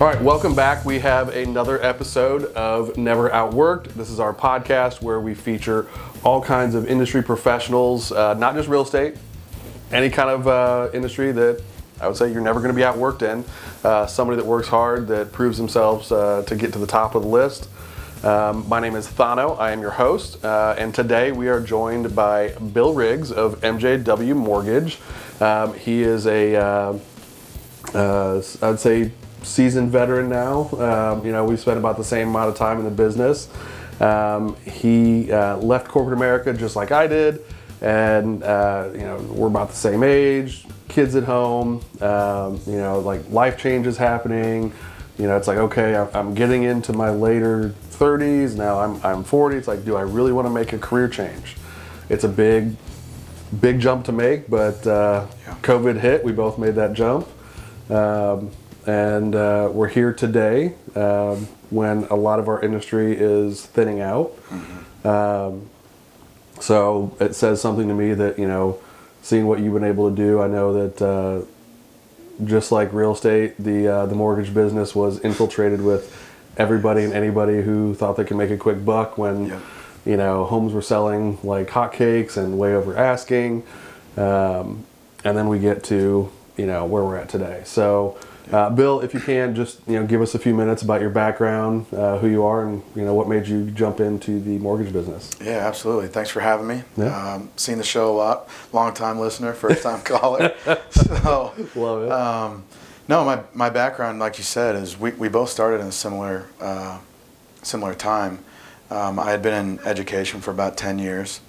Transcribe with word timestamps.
All 0.00 0.06
right, 0.06 0.22
welcome 0.22 0.54
back. 0.54 0.84
We 0.84 1.00
have 1.00 1.30
another 1.30 1.84
episode 1.84 2.44
of 2.54 2.96
Never 2.96 3.30
Outworked. 3.30 3.94
This 3.94 4.10
is 4.10 4.20
our 4.20 4.32
podcast 4.32 5.02
where 5.02 5.18
we 5.18 5.34
feature 5.34 5.88
all 6.22 6.40
kinds 6.40 6.76
of 6.76 6.86
industry 6.86 7.20
professionals, 7.20 8.12
uh, 8.12 8.34
not 8.34 8.54
just 8.54 8.68
real 8.68 8.82
estate, 8.82 9.16
any 9.90 10.08
kind 10.08 10.30
of 10.30 10.46
uh, 10.46 10.88
industry 10.94 11.32
that 11.32 11.60
I 12.00 12.06
would 12.06 12.16
say 12.16 12.30
you're 12.30 12.40
never 12.40 12.60
going 12.60 12.72
to 12.72 12.76
be 12.76 12.82
outworked 12.82 13.22
in. 13.22 13.44
Uh, 13.82 14.06
somebody 14.06 14.36
that 14.36 14.46
works 14.46 14.68
hard, 14.68 15.08
that 15.08 15.32
proves 15.32 15.58
themselves 15.58 16.12
uh, 16.12 16.44
to 16.46 16.54
get 16.54 16.72
to 16.74 16.78
the 16.78 16.86
top 16.86 17.16
of 17.16 17.22
the 17.22 17.28
list. 17.28 17.68
Um, 18.24 18.68
my 18.68 18.78
name 18.78 18.94
is 18.94 19.08
Thano. 19.08 19.58
I 19.58 19.72
am 19.72 19.80
your 19.80 19.90
host, 19.90 20.44
uh, 20.44 20.76
and 20.78 20.94
today 20.94 21.32
we 21.32 21.48
are 21.48 21.60
joined 21.60 22.14
by 22.14 22.50
Bill 22.50 22.94
Riggs 22.94 23.32
of 23.32 23.60
MJW 23.62 24.36
Mortgage. 24.36 25.00
Um, 25.40 25.74
he 25.74 26.04
is 26.04 26.28
a, 26.28 26.54
uh, 26.54 26.98
I'd 28.62 28.78
say, 28.78 29.10
seasoned 29.42 29.90
veteran 29.90 30.28
now. 30.28 30.68
Um, 30.78 31.24
you 31.26 31.32
know, 31.32 31.44
we've 31.44 31.60
spent 31.60 31.78
about 31.78 31.96
the 31.96 32.04
same 32.04 32.28
amount 32.28 32.50
of 32.50 32.56
time 32.56 32.78
in 32.78 32.84
the 32.84 32.90
business. 32.90 33.48
Um, 34.00 34.56
he 34.64 35.32
uh, 35.32 35.56
left 35.58 35.88
corporate 35.88 36.16
America 36.16 36.52
just 36.52 36.76
like 36.76 36.92
I 36.92 37.06
did, 37.06 37.42
and 37.80 38.42
uh, 38.42 38.90
you 38.92 39.00
know, 39.00 39.18
we're 39.30 39.48
about 39.48 39.70
the 39.70 39.76
same 39.76 40.02
age. 40.02 40.64
Kids 40.88 41.14
at 41.16 41.24
home, 41.24 41.82
um, 42.00 42.60
you 42.66 42.76
know, 42.78 43.00
like 43.00 43.28
life 43.30 43.58
changes 43.58 43.96
happening. 43.96 44.72
You 45.18 45.26
know, 45.26 45.36
it's 45.36 45.48
like 45.48 45.58
okay, 45.58 45.96
I'm- 45.96 46.08
I'm 46.14 46.34
getting 46.34 46.62
into 46.62 46.92
my 46.92 47.10
later 47.10 47.74
30s 47.90 48.54
now. 48.56 48.78
I'm 48.78 49.04
I'm 49.04 49.24
40. 49.24 49.56
It's 49.56 49.66
like, 49.68 49.84
do 49.84 49.96
I 49.96 50.02
really 50.02 50.32
want 50.32 50.46
to 50.46 50.50
make 50.52 50.72
a 50.72 50.78
career 50.78 51.08
change? 51.08 51.56
It's 52.08 52.22
a 52.24 52.28
big, 52.28 52.76
big 53.60 53.80
jump 53.80 54.04
to 54.06 54.12
make, 54.12 54.48
but 54.48 54.86
uh, 54.86 55.26
Yeah. 55.46 55.54
COVID 55.62 55.98
hit. 55.98 56.24
We 56.24 56.30
both 56.32 56.56
made 56.58 56.76
that 56.76 56.92
jump. 56.92 57.26
Um, 57.90 58.50
and 58.88 59.34
uh, 59.34 59.68
we're 59.70 59.88
here 59.88 60.14
today 60.14 60.72
um, 60.96 61.46
when 61.68 62.04
a 62.04 62.14
lot 62.14 62.38
of 62.38 62.48
our 62.48 62.58
industry 62.62 63.14
is 63.14 63.66
thinning 63.66 64.00
out. 64.00 64.32
Um, 65.04 65.68
so 66.58 67.14
it 67.20 67.34
says 67.34 67.60
something 67.60 67.86
to 67.88 67.94
me 67.94 68.14
that, 68.14 68.38
you 68.38 68.48
know, 68.48 68.78
seeing 69.20 69.46
what 69.46 69.58
you've 69.60 69.74
been 69.74 69.84
able 69.84 70.08
to 70.08 70.16
do, 70.16 70.40
I 70.40 70.46
know 70.48 70.88
that 70.88 71.02
uh, 71.02 71.42
just 72.46 72.72
like 72.72 72.90
real 72.94 73.12
estate, 73.12 73.56
the, 73.58 73.86
uh, 73.88 74.06
the 74.06 74.14
mortgage 74.14 74.54
business 74.54 74.94
was 74.94 75.20
infiltrated 75.20 75.82
with 75.82 76.16
everybody 76.56 77.04
and 77.04 77.12
anybody 77.12 77.60
who 77.60 77.94
thought 77.94 78.16
they 78.16 78.24
could 78.24 78.38
make 78.38 78.50
a 78.50 78.56
quick 78.56 78.86
buck 78.86 79.18
when, 79.18 79.48
Yep. 79.48 79.62
you 80.06 80.16
know, 80.16 80.46
homes 80.46 80.72
were 80.72 80.80
selling 80.80 81.38
like 81.42 81.68
hotcakes 81.68 82.38
and 82.38 82.58
way 82.58 82.74
over 82.74 82.96
asking. 82.96 83.64
Um, 84.16 84.86
and 85.24 85.36
then 85.36 85.48
we 85.48 85.58
get 85.58 85.84
to 85.84 86.30
you 86.56 86.66
know 86.66 86.84
where 86.86 87.04
we're 87.04 87.16
at 87.16 87.28
today. 87.28 87.62
So, 87.64 88.18
uh, 88.52 88.70
Bill, 88.70 89.00
if 89.00 89.14
you 89.14 89.20
can 89.20 89.54
just 89.54 89.80
you 89.86 89.98
know 89.98 90.06
give 90.06 90.20
us 90.20 90.34
a 90.34 90.38
few 90.38 90.54
minutes 90.54 90.82
about 90.82 91.00
your 91.00 91.10
background, 91.10 91.86
uh, 91.92 92.18
who 92.18 92.28
you 92.28 92.44
are, 92.44 92.66
and 92.66 92.82
you 92.94 93.04
know 93.04 93.14
what 93.14 93.28
made 93.28 93.46
you 93.46 93.70
jump 93.70 94.00
into 94.00 94.40
the 94.40 94.58
mortgage 94.58 94.92
business. 94.92 95.30
Yeah, 95.42 95.66
absolutely. 95.66 96.08
Thanks 96.08 96.30
for 96.30 96.40
having 96.40 96.66
me. 96.66 96.82
Yeah. 96.96 97.34
Um, 97.34 97.50
seen 97.56 97.78
the 97.78 97.84
show 97.84 98.10
a 98.10 98.16
lot. 98.16 98.48
Long 98.72 98.94
time 98.94 99.18
listener, 99.18 99.52
first 99.52 99.82
time 99.82 100.00
caller. 100.04 100.54
so, 100.90 101.52
Love 101.74 102.02
it. 102.04 102.12
um, 102.12 102.64
no, 103.08 103.24
my, 103.24 103.40
my 103.54 103.70
background, 103.70 104.18
like 104.18 104.36
you 104.36 104.44
said, 104.44 104.76
is 104.76 104.98
we, 104.98 105.12
we 105.12 105.28
both 105.28 105.48
started 105.48 105.80
in 105.80 105.86
a 105.86 105.92
similar 105.92 106.46
uh, 106.60 106.98
similar 107.62 107.94
time. 107.94 108.44
Um, 108.90 109.18
I 109.18 109.30
had 109.30 109.42
been 109.42 109.54
in 109.54 109.78
education 109.86 110.40
for 110.40 110.50
about 110.50 110.76
10 110.76 110.98
years. 110.98 111.40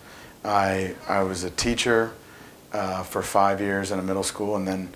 I, 0.44 0.96
I 1.08 1.24
was 1.24 1.44
a 1.44 1.50
teacher 1.50 2.12
uh, 2.74 3.04
for 3.04 3.22
five 3.22 3.62
years 3.62 3.92
in 3.92 4.00
a 4.00 4.02
middle 4.02 4.24
school, 4.24 4.56
and 4.56 4.68
then 4.68 4.90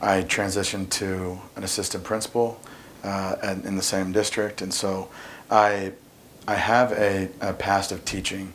I 0.00 0.22
transitioned 0.22 0.90
to 0.90 1.40
an 1.56 1.64
assistant 1.64 2.04
principal 2.04 2.60
uh, 3.02 3.36
in 3.64 3.76
the 3.76 3.82
same 3.82 4.12
district. 4.12 4.62
And 4.62 4.72
so 4.72 5.08
I, 5.50 5.92
I 6.46 6.54
have 6.54 6.92
a, 6.92 7.28
a 7.40 7.52
past 7.52 7.90
of 7.92 8.04
teaching, 8.04 8.52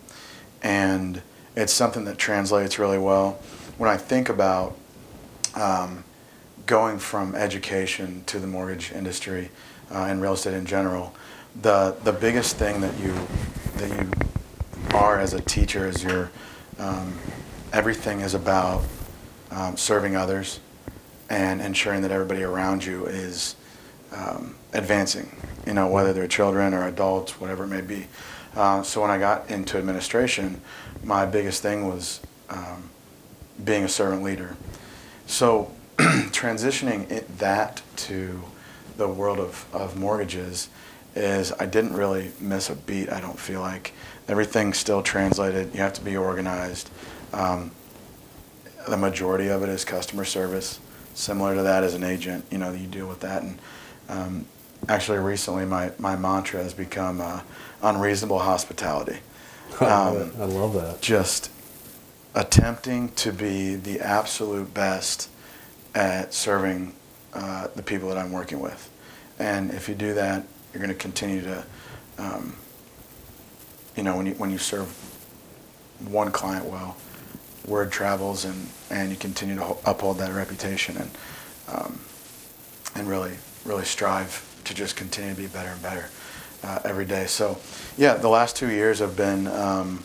and 0.61 1.21
it's 1.55 1.73
something 1.73 2.05
that 2.05 2.17
translates 2.17 2.79
really 2.79 2.97
well. 2.97 3.39
When 3.77 3.89
I 3.89 3.97
think 3.97 4.29
about 4.29 4.77
um, 5.55 6.03
going 6.65 6.97
from 6.97 7.35
education 7.35 8.23
to 8.27 8.39
the 8.39 8.47
mortgage 8.47 8.91
industry 8.91 9.49
uh, 9.91 10.05
and 10.05 10.21
real 10.21 10.33
estate 10.33 10.53
in 10.53 10.65
general, 10.65 11.13
the 11.61 11.95
the 12.03 12.13
biggest 12.13 12.55
thing 12.55 12.81
that 12.81 12.97
you 12.99 13.13
that 13.77 13.89
you 13.89 14.09
are 14.95 15.19
as 15.19 15.33
a 15.33 15.41
teacher 15.41 15.87
is 15.87 16.03
your 16.03 16.31
um, 16.79 17.13
everything 17.71 18.21
is 18.21 18.33
about 18.33 18.83
um, 19.51 19.77
serving 19.77 20.15
others 20.15 20.59
and 21.29 21.61
ensuring 21.61 22.01
that 22.01 22.11
everybody 22.11 22.43
around 22.43 22.85
you 22.85 23.05
is 23.05 23.55
um, 24.11 24.55
advancing. 24.73 25.35
You 25.65 25.73
know, 25.73 25.87
whether 25.87 26.13
they're 26.13 26.27
children 26.27 26.73
or 26.73 26.87
adults, 26.87 27.39
whatever 27.39 27.63
it 27.63 27.67
may 27.67 27.81
be. 27.81 28.07
Uh, 28.55 28.83
so 28.83 29.01
when 29.01 29.09
I 29.09 29.17
got 29.17 29.49
into 29.49 29.77
administration, 29.77 30.61
my 31.03 31.25
biggest 31.25 31.61
thing 31.61 31.87
was 31.87 32.21
um, 32.49 32.89
being 33.63 33.83
a 33.83 33.89
servant 33.89 34.23
leader. 34.23 34.55
So 35.25 35.71
transitioning 35.97 37.09
it, 37.09 37.37
that 37.39 37.81
to 37.97 38.41
the 38.97 39.07
world 39.07 39.39
of, 39.39 39.65
of 39.73 39.97
mortgages 39.97 40.69
is 41.15 41.51
I 41.59 41.65
didn't 41.65 41.93
really 41.93 42.31
miss 42.39 42.69
a 42.69 42.75
beat. 42.75 43.09
I 43.09 43.19
don't 43.19 43.39
feel 43.39 43.61
like 43.61 43.93
everything's 44.27 44.77
still 44.77 45.01
translated. 45.01 45.73
You 45.73 45.81
have 45.81 45.93
to 45.93 46.01
be 46.01 46.17
organized. 46.17 46.89
Um, 47.31 47.71
the 48.87 48.97
majority 48.97 49.47
of 49.47 49.63
it 49.63 49.69
is 49.69 49.85
customer 49.85 50.25
service, 50.25 50.79
similar 51.13 51.55
to 51.55 51.63
that 51.63 51.83
as 51.83 51.93
an 51.93 52.03
agent. 52.03 52.45
You 52.51 52.57
know, 52.57 52.71
you 52.71 52.87
deal 52.87 53.07
with 53.07 53.21
that. 53.21 53.43
And 53.43 53.59
um, 54.09 54.45
actually, 54.87 55.19
recently, 55.19 55.65
my, 55.65 55.91
my 55.97 56.15
mantra 56.15 56.61
has 56.63 56.73
become 56.73 57.21
uh, 57.21 57.41
unreasonable 57.81 58.39
hospitality. 58.39 59.19
I 59.79 59.85
love 59.85 60.35
Um. 60.35 60.41
I 60.41 60.45
love 60.45 60.73
that. 60.73 61.01
just 61.01 61.49
attempting 62.35 63.09
to 63.09 63.31
be 63.31 63.75
the 63.75 63.99
absolute 63.99 64.73
best 64.73 65.29
at 65.93 66.33
serving 66.33 66.93
uh, 67.33 67.67
the 67.75 67.83
people 67.83 68.09
that 68.09 68.17
I'm 68.17 68.31
working 68.31 68.59
with. 68.59 68.89
And 69.39 69.71
if 69.71 69.87
you 69.87 69.95
do 69.95 70.13
that, 70.15 70.45
you're 70.73 70.81
going 70.81 70.93
to 70.93 70.99
continue 70.99 71.41
to, 71.41 71.65
um, 72.17 72.55
you 73.95 74.03
know, 74.03 74.17
when 74.17 74.25
you, 74.25 74.33
when 74.33 74.49
you 74.49 74.57
serve 74.57 74.87
one 76.07 76.31
client 76.31 76.65
well, 76.65 76.97
word 77.65 77.91
travels 77.91 78.45
and, 78.45 78.67
and 78.89 79.09
you 79.09 79.15
continue 79.15 79.55
to 79.55 79.75
uphold 79.85 80.17
that 80.19 80.33
reputation 80.33 80.97
and, 80.97 81.09
um, 81.67 81.99
and 82.95 83.07
really, 83.07 83.33
really 83.65 83.85
strive 83.85 84.45
to 84.65 84.73
just 84.73 84.95
continue 84.95 85.33
to 85.33 85.41
be 85.41 85.47
better 85.47 85.69
and 85.69 85.81
better 85.81 86.09
uh, 86.63 86.79
every 86.85 87.05
day. 87.05 87.25
So, 87.25 87.57
yeah, 87.97 88.15
the 88.15 88.29
last 88.29 88.55
two 88.55 88.69
years 88.69 88.99
have 88.99 89.15
been, 89.15 89.47
um, 89.47 90.03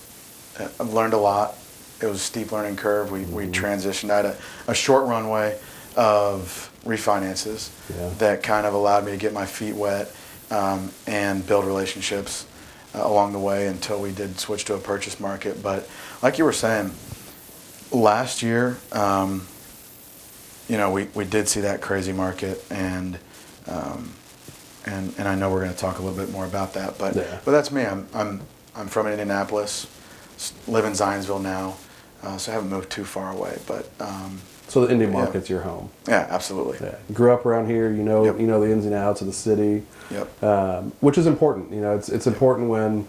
I've 0.59 0.93
learned 0.93 1.15
a 1.15 1.19
lot. 1.19 1.55
It 2.01 2.07
was 2.07 2.17
a 2.17 2.21
steep 2.21 2.53
learning 2.53 2.77
curve. 2.77 3.11
We, 3.11 3.23
we 3.25 3.47
transitioned 3.47 4.11
out 4.11 4.25
a, 4.25 4.37
a 4.69 4.75
short 4.75 5.07
runway 5.07 5.59
of 5.97 6.71
refinances 6.85 7.71
Yeah. 7.97 8.09
that 8.19 8.43
kind 8.43 8.67
of 8.67 8.75
allowed 8.75 9.05
me 9.05 9.11
to 9.13 9.17
get 9.17 9.33
my 9.33 9.47
feet 9.47 9.75
wet 9.75 10.13
um, 10.51 10.91
and 11.07 11.45
build 11.47 11.65
relationships 11.65 12.47
uh, 12.95 13.01
along 13.03 13.33
the 13.33 13.39
way 13.39 13.67
until 13.67 14.01
we 14.01 14.13
did 14.13 14.39
switch 14.39 14.65
to 14.67 14.75
a 14.75 14.79
purchase 14.79 15.19
market. 15.21 15.63
But 15.63 15.89
like 16.23 16.39
you 16.39 16.45
were 16.45 16.53
saying, 16.53 16.93
last 17.91 18.43
year, 18.43 18.76
um, 18.93 19.47
you 20.69 20.76
know, 20.76 20.91
we, 20.91 21.04
we 21.15 21.25
did 21.25 21.49
see 21.49 21.60
that 21.62 21.81
crazy 21.81 22.12
market 22.12 22.65
and 22.71 23.19
um, 23.66 24.12
and 24.87 25.15
and 25.19 25.28
I 25.28 25.34
know 25.34 25.50
we're 25.50 25.60
going 25.62 25.72
to 25.72 25.78
talk 25.78 25.99
a 25.99 26.03
little 26.03 26.16
bit 26.19 26.32
more 26.32 26.47
about 26.47 26.75
that. 26.75 26.99
But 26.99 27.16
Yeah. 27.16 27.38
but 27.44 27.50
that's 27.53 27.71
me. 27.71 27.84
I'm 27.84 28.06
I'm 28.15 28.41
I'm 28.76 28.87
from 28.88 29.06
Indianapolis, 29.06 29.87
live 30.66 30.84
in 30.84 30.93
Zionsville 30.93 31.43
now, 31.43 31.76
uh, 32.22 32.37
so 32.38 32.53
I 32.53 32.54
haven't 32.54 32.71
moved 32.71 32.91
too 32.91 33.04
far 33.04 33.32
away. 33.32 33.59
But 33.66 33.91
um, 34.00 34.41
So 34.69 34.84
the 34.87 34.93
Indy 34.93 35.06
Yeah. 35.06 35.11
market's 35.12 35.49
your 35.50 35.62
home. 35.62 35.91
yeah, 36.06 36.26
absolutely. 36.31 36.79
Yeah. 36.87 36.96
Grew 37.12 37.32
up 37.32 37.44
around 37.46 37.67
here. 37.67 37.91
You 37.93 38.02
know. 38.02 38.25
Yep. 38.25 38.41
You 38.41 38.46
know 38.46 38.61
the 38.61 38.70
ins 38.70 38.84
and 38.87 38.94
outs 38.94 39.20
of 39.20 39.26
the 39.26 39.32
city. 39.32 39.82
Yep. 40.11 40.43
um, 40.43 40.93
which 41.00 41.19
is 41.19 41.26
important. 41.26 41.73
You 41.73 41.81
know, 41.82 41.94
it's 41.96 42.08
it's 42.08 42.26
important 42.26 42.69
when 42.70 43.06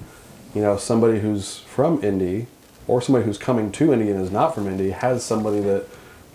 you 0.55 0.61
know 0.61 0.75
somebody 0.77 1.19
who's 1.19 1.59
from 1.59 2.03
Indy 2.03 2.47
or 2.89 3.01
somebody 3.01 3.23
who's 3.23 3.37
coming 3.37 3.71
to 3.71 3.93
Indy 3.93 4.09
and 4.09 4.19
is 4.19 4.31
not 4.31 4.55
from 4.55 4.67
Indy 4.67 4.89
has 4.89 5.23
somebody 5.23 5.59
that 5.59 5.85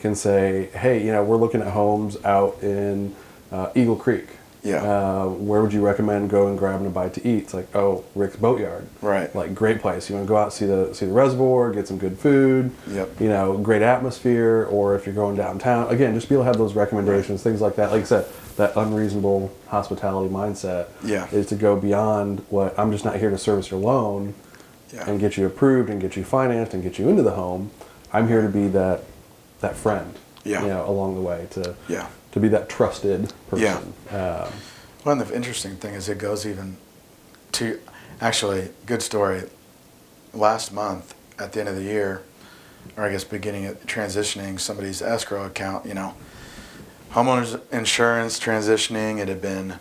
can 0.01 0.15
say, 0.15 0.67
hey, 0.75 1.05
you 1.05 1.11
know, 1.11 1.25
we're 1.25 1.37
looking 1.37 1.61
at 1.61 1.69
homes 1.73 2.17
out 2.25 2.63
in 2.63 3.15
uh, 3.51 3.71
Eagle 3.75 3.97
Creek. 3.97 4.29
Yeah. 4.63 4.77
Uh, 4.83 5.27
where 5.27 5.61
would 5.61 5.75
you 5.75 5.85
recommend 5.85 6.31
going 6.31 6.57
grabbing 6.57 6.87
a 6.87 6.91
bite 6.91 7.13
to 7.15 7.29
eat? 7.29 7.43
It's 7.45 7.55
like, 7.55 7.75
oh, 7.77 8.03
Rick's 8.15 8.37
Boatyard. 8.37 8.87
Right. 9.03 9.35
Like 9.35 9.55
great 9.55 9.81
place. 9.83 10.09
You 10.09 10.15
want 10.15 10.27
to 10.27 10.29
go 10.29 10.39
out 10.39 10.55
see 10.55 10.65
the 10.65 10.95
see 10.95 11.05
the 11.05 11.13
reservoir, 11.13 11.71
get 11.71 11.87
some 11.87 11.99
good 11.99 12.19
food. 12.19 12.71
Yep. 12.89 13.21
You 13.21 13.29
know, 13.29 13.59
great 13.59 13.83
atmosphere. 13.83 14.67
Or 14.71 14.95
if 14.97 15.05
you're 15.05 15.15
going 15.15 15.37
downtown, 15.37 15.89
again, 15.93 16.15
just 16.15 16.31
be 16.31 16.35
able 16.35 16.45
to 16.45 16.47
have 16.47 16.57
those 16.57 16.75
recommendations, 16.75 17.43
things 17.43 17.61
like 17.61 17.77
that. 17.77 17.91
Like 17.91 18.03
I 18.03 18.05
said, 18.05 18.27
that 18.57 18.75
unreasonable 18.77 19.55
hospitality 19.69 20.33
mindset 20.33 20.89
Yeah. 21.03 21.29
is 21.31 21.47
to 21.49 21.57
go 21.57 21.77
beyond 21.79 22.41
what 22.49 22.79
I'm 22.79 22.91
just 22.91 23.05
not 23.05 23.17
here 23.17 23.29
to 23.31 23.39
service 23.39 23.71
your 23.71 23.81
loan 23.81 24.33
Yeah. 24.93 25.09
and 25.09 25.19
get 25.19 25.37
you 25.37 25.47
approved 25.47 25.91
and 25.91 26.01
get 26.01 26.17
you 26.17 26.23
financed 26.25 26.73
and 26.75 26.83
get 26.83 26.99
you 26.99 27.09
into 27.09 27.23
the 27.23 27.33
home. 27.33 27.71
I'm 28.13 28.29
here 28.29 28.43
to 28.43 28.49
be 28.49 28.69
that 28.69 29.03
that 29.61 29.77
friend. 29.77 30.15
Yeah. 30.45 30.63
You 30.63 30.69
know, 30.69 30.89
along 30.89 31.15
the 31.15 31.21
way 31.23 31.47
to 31.53 31.75
Yeah. 31.89 32.07
to 32.33 32.41
be 32.41 32.49
that 32.49 32.69
trusted 32.69 33.33
person. 33.49 33.95
Um, 34.11 34.53
Well, 35.05 35.13
and 35.13 35.21
the 35.21 35.35
interesting 35.35 35.77
thing 35.77 35.95
is 35.95 36.09
it 36.09 36.19
goes 36.19 36.47
even 36.47 36.77
to 37.53 37.79
actually 38.21 38.71
good 38.87 39.03
story. 39.03 39.43
Last 40.33 40.73
month 40.73 41.15
at 41.39 41.53
the 41.53 41.61
end 41.61 41.69
of 41.69 41.77
the 41.77 41.83
year, 41.83 42.23
or 42.97 43.05
I 43.05 43.11
guess 43.11 43.25
beginning 43.25 43.67
of 43.67 43.85
transitioning 43.87 44.59
somebody's 44.61 45.01
escrow 45.03 45.45
account, 45.45 45.87
you 45.87 45.95
know, 45.95 46.15
homeowners 47.13 47.61
insurance 47.73 48.39
transitioning, 48.41 49.19
it 49.19 49.29
had 49.29 49.41
been 49.41 49.75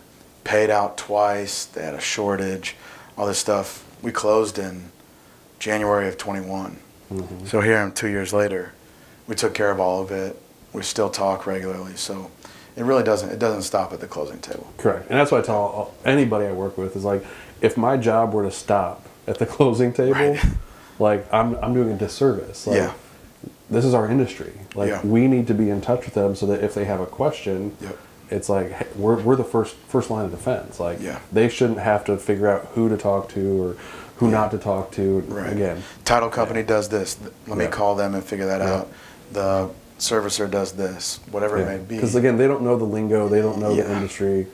paid 0.44 0.70
out 0.70 0.96
twice, 0.96 1.64
they 1.64 1.82
had 1.82 1.94
a 1.94 2.00
shortage, 2.00 2.76
all 3.16 3.26
this 3.26 3.38
stuff. 3.38 3.84
We 4.02 4.12
closed 4.12 4.58
in 4.58 4.90
January 5.58 6.08
of 6.08 6.16
21. 6.18 6.76
Mhm. 7.12 7.46
So 7.48 7.60
here, 7.60 7.78
I'm 7.78 7.92
two 7.92 8.08
years 8.08 8.32
later, 8.32 8.72
we 9.26 9.34
took 9.34 9.54
care 9.54 9.70
of 9.70 9.80
all 9.80 10.02
of 10.02 10.10
it. 10.10 10.40
We 10.72 10.82
still 10.82 11.10
talk 11.10 11.46
regularly, 11.46 11.92
so 11.96 12.30
it 12.76 12.84
really 12.84 13.04
doesn't 13.04 13.30
it 13.30 13.38
doesn't 13.38 13.62
stop 13.62 13.92
at 13.92 14.00
the 14.00 14.06
closing 14.06 14.38
table. 14.40 14.66
Correct. 14.78 15.08
And 15.10 15.18
that's 15.18 15.30
what 15.30 15.42
I 15.42 15.46
tell 15.46 15.92
anybody 16.04 16.46
I 16.46 16.52
work 16.52 16.76
with 16.76 16.96
is 16.96 17.04
like, 17.04 17.24
if 17.60 17.76
my 17.76 17.96
job 17.96 18.32
were 18.34 18.42
to 18.42 18.50
stop 18.50 19.06
at 19.26 19.38
the 19.38 19.46
closing 19.56 19.92
table, 19.92 20.12
Right. 20.12 20.40
like 20.98 21.26
I'm, 21.32 21.54
I'm 21.62 21.72
doing 21.74 21.90
a 21.90 21.96
disservice. 21.96 22.66
Like, 22.66 22.76
Yeah. 22.78 22.92
This 23.70 23.84
is 23.86 23.94
our 23.94 24.10
industry. 24.10 24.52
Like 24.74 24.88
Yeah. 24.90 25.00
we 25.06 25.26
need 25.28 25.46
to 25.46 25.54
be 25.54 25.70
in 25.70 25.80
touch 25.80 26.04
with 26.04 26.14
them 26.14 26.34
so 26.36 26.46
that 26.46 26.62
if 26.62 26.74
they 26.74 26.84
have 26.84 27.00
a 27.00 27.06
question, 27.06 27.76
Yep. 27.80 27.96
It's 28.30 28.48
like 28.48 28.70
hey, 28.72 28.86
we're, 28.96 29.20
we're 29.20 29.36
the 29.36 29.44
first 29.44 29.74
first 29.88 30.10
line 30.10 30.24
of 30.24 30.30
defense. 30.30 30.80
Like 30.80 31.00
Yeah. 31.00 31.20
they 31.32 31.48
shouldn't 31.48 31.78
have 31.80 32.04
to 32.06 32.16
figure 32.16 32.48
out 32.48 32.66
who 32.74 32.88
to 32.88 32.96
talk 32.96 33.28
to 33.30 33.62
or 33.62 33.76
who 34.16 34.30
not 34.30 34.50
to 34.52 34.58
talk 34.58 34.90
to. 34.92 35.20
Right. 35.20 35.52
Again, 35.52 35.82
Title 36.04 36.28
company 36.30 36.62
does 36.62 36.88
this. 36.88 37.18
Let 37.46 37.58
me 37.58 37.66
call 37.66 37.94
them 37.96 38.14
and 38.14 38.22
figure 38.24 38.46
that 38.46 38.60
Yeah. 38.60 38.72
out. 38.74 38.92
The 39.32 39.70
servicer 39.98 40.50
does 40.50 40.72
this, 40.72 41.20
whatever 41.30 41.56
it 41.58 41.66
may 41.66 41.78
be. 41.78 41.96
Because 41.96 42.14
again, 42.14 42.36
they 42.36 42.46
don't 42.46 42.62
know 42.62 42.76
the 42.76 42.84
lingo, 42.84 43.28
they 43.28 43.40
don't 43.40 43.58
know 43.58 43.74
the 43.74 43.90
industry. 43.90 44.46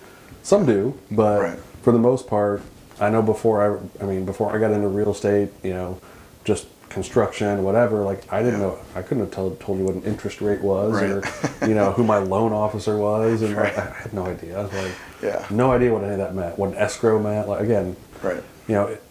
Some 0.42 0.64
do, 0.66 0.94
but 1.10 1.40
Right. 1.40 1.58
for 1.82 1.92
the 1.92 1.98
most 1.98 2.26
part, 2.26 2.62
I 3.00 3.08
know 3.10 3.22
before 3.22 3.62
I, 4.00 4.02
I 4.04 4.06
mean, 4.06 4.24
before 4.24 4.54
I 4.54 4.58
got 4.58 4.70
into 4.72 4.88
real 4.88 5.10
estate, 5.12 5.50
you 5.62 5.72
know, 5.72 5.98
just 6.44 6.66
construction, 6.90 7.62
whatever. 7.62 8.02
Like 8.02 8.30
I 8.32 8.42
didn't 8.42 8.60
Yeah. 8.60 8.66
know, 8.66 8.78
I 8.94 9.02
couldn't 9.02 9.24
have 9.24 9.32
told, 9.32 9.58
told 9.60 9.78
you 9.78 9.84
what 9.84 9.94
an 9.94 10.02
interest 10.02 10.40
rate 10.42 10.60
was, 10.60 10.92
Right. 10.92 11.10
or 11.10 11.22
you 11.68 11.74
know, 11.74 11.92
who 11.92 12.04
my 12.04 12.18
loan 12.18 12.52
officer 12.52 12.96
was, 12.98 13.40
and 13.42 13.56
like, 13.56 13.78
I 13.78 13.90
had 13.90 14.12
no 14.12 14.26
idea. 14.26 14.58
I 14.58 14.62
was 14.64 14.72
like, 14.74 14.92
Yeah. 15.22 15.46
no 15.50 15.72
idea 15.72 15.92
what 15.92 16.04
any 16.04 16.12
of 16.12 16.18
that 16.18 16.34
meant. 16.34 16.58
What 16.58 16.70
an 16.70 16.76
escrow 16.76 17.18
meant. 17.20 17.48
Like 17.48 17.60
again, 17.62 17.96
right. 18.22 18.42
you 18.68 18.74
know, 18.74 18.86
it, 18.86 19.02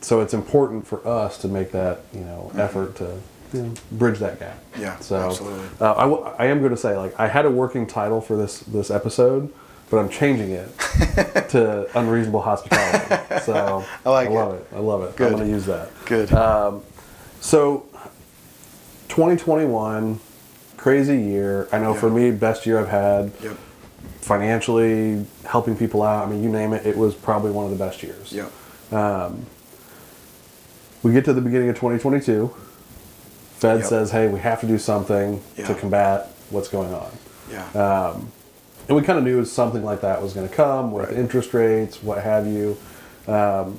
so 0.00 0.20
it's 0.20 0.34
important 0.34 0.86
for 0.86 1.06
us 1.06 1.38
to 1.38 1.48
make 1.48 1.72
that 1.72 2.00
you 2.12 2.20
know 2.20 2.50
effort 2.56 2.96
to 2.96 3.16
you 3.52 3.62
know, 3.62 3.74
bridge 3.92 4.18
that 4.18 4.38
gap. 4.40 4.58
Mm-hmm. 4.72 4.82
Yeah, 4.82 4.96
So 4.98 5.16
absolutely. 5.16 5.66
Uh, 5.80 5.94
I, 5.94 6.00
w- 6.02 6.24
I 6.38 6.46
am 6.46 6.58
going 6.58 6.72
to 6.72 6.76
say 6.76 6.96
like 6.96 7.18
I 7.20 7.28
had 7.28 7.44
a 7.46 7.50
working 7.50 7.86
title 7.86 8.20
for 8.20 8.36
this 8.36 8.60
this 8.60 8.90
episode, 8.90 9.52
but 9.90 9.98
I'm 9.98 10.08
changing 10.08 10.50
it 10.50 10.68
to 11.50 11.88
unreasonable 11.98 12.42
hospitality. 12.42 13.40
So 13.44 13.84
I 14.04 14.10
like 14.10 14.28
I 14.28 14.32
love 14.32 14.54
it. 14.54 14.66
it. 14.72 14.76
I 14.76 14.78
love 14.80 15.02
it. 15.04 15.16
Good. 15.16 15.28
I'm 15.32 15.38
going 15.38 15.46
to 15.48 15.50
use 15.54 15.66
that. 15.66 15.88
Good. 16.06 16.32
Um, 16.32 16.82
so 17.44 17.84
2021, 19.08 20.18
crazy 20.78 21.18
year. 21.20 21.68
I 21.72 21.78
know 21.78 21.92
Yeah. 21.92 22.00
for 22.00 22.10
me, 22.10 22.30
best 22.30 22.64
year 22.64 22.78
I've 22.80 22.88
had 22.88 23.32
yep. 23.42 23.56
financially, 24.22 25.26
helping 25.44 25.76
people 25.76 26.02
out. 26.02 26.26
I 26.26 26.30
mean, 26.30 26.42
you 26.42 26.48
name 26.48 26.72
it. 26.72 26.86
It 26.86 26.96
was 26.96 27.14
probably 27.14 27.50
one 27.50 27.66
of 27.66 27.70
the 27.70 27.76
best 27.76 28.02
years. 28.02 28.32
Yep. 28.32 28.50
We 31.02 31.12
get 31.12 31.26
to 31.26 31.34
the 31.34 31.42
beginning 31.42 31.68
of 31.68 31.76
2022. 31.76 32.50
Fed 33.58 33.80
Yep. 33.80 33.86
says, 33.86 34.10
"Hey, 34.10 34.26
we 34.28 34.40
have 34.40 34.60
to 34.60 34.66
do 34.66 34.78
something 34.78 35.40
Yeah. 35.56 35.66
to 35.66 35.74
combat 35.74 36.30
what's 36.50 36.68
going 36.68 36.94
on." 36.94 37.08
Yeah. 37.50 37.66
Um, 38.10 38.28
And 38.86 38.94
we 38.98 39.02
kind 39.02 39.18
of 39.18 39.24
knew 39.24 39.42
something 39.46 39.82
like 39.82 40.02
that 40.02 40.20
was 40.22 40.34
going 40.34 40.46
to 40.46 40.54
come 40.54 40.92
with 40.92 41.08
Right. 41.08 41.16
interest 41.18 41.54
rates, 41.54 42.02
what 42.02 42.18
have 42.18 42.46
you. 42.46 42.76
Um, 43.26 43.78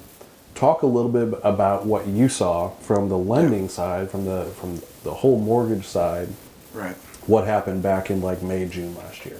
talk 0.56 0.82
a 0.82 0.88
little 0.88 1.12
bit 1.12 1.40
about 1.44 1.86
what 1.86 2.08
you 2.08 2.30
saw 2.30 2.70
from 2.70 3.10
the 3.10 3.18
lending 3.18 3.70
side, 3.70 4.10
from 4.10 4.26
the 4.26 4.46
from 4.60 4.82
the 5.04 5.14
whole 5.14 5.40
mortgage 5.40 5.86
side. 5.86 6.30
right. 6.74 6.96
What 7.28 7.46
happened 7.48 7.82
back 7.82 8.12
in 8.12 8.22
like 8.22 8.44
May, 8.44 8.68
June 8.68 8.96
last 8.96 9.26
year? 9.26 9.40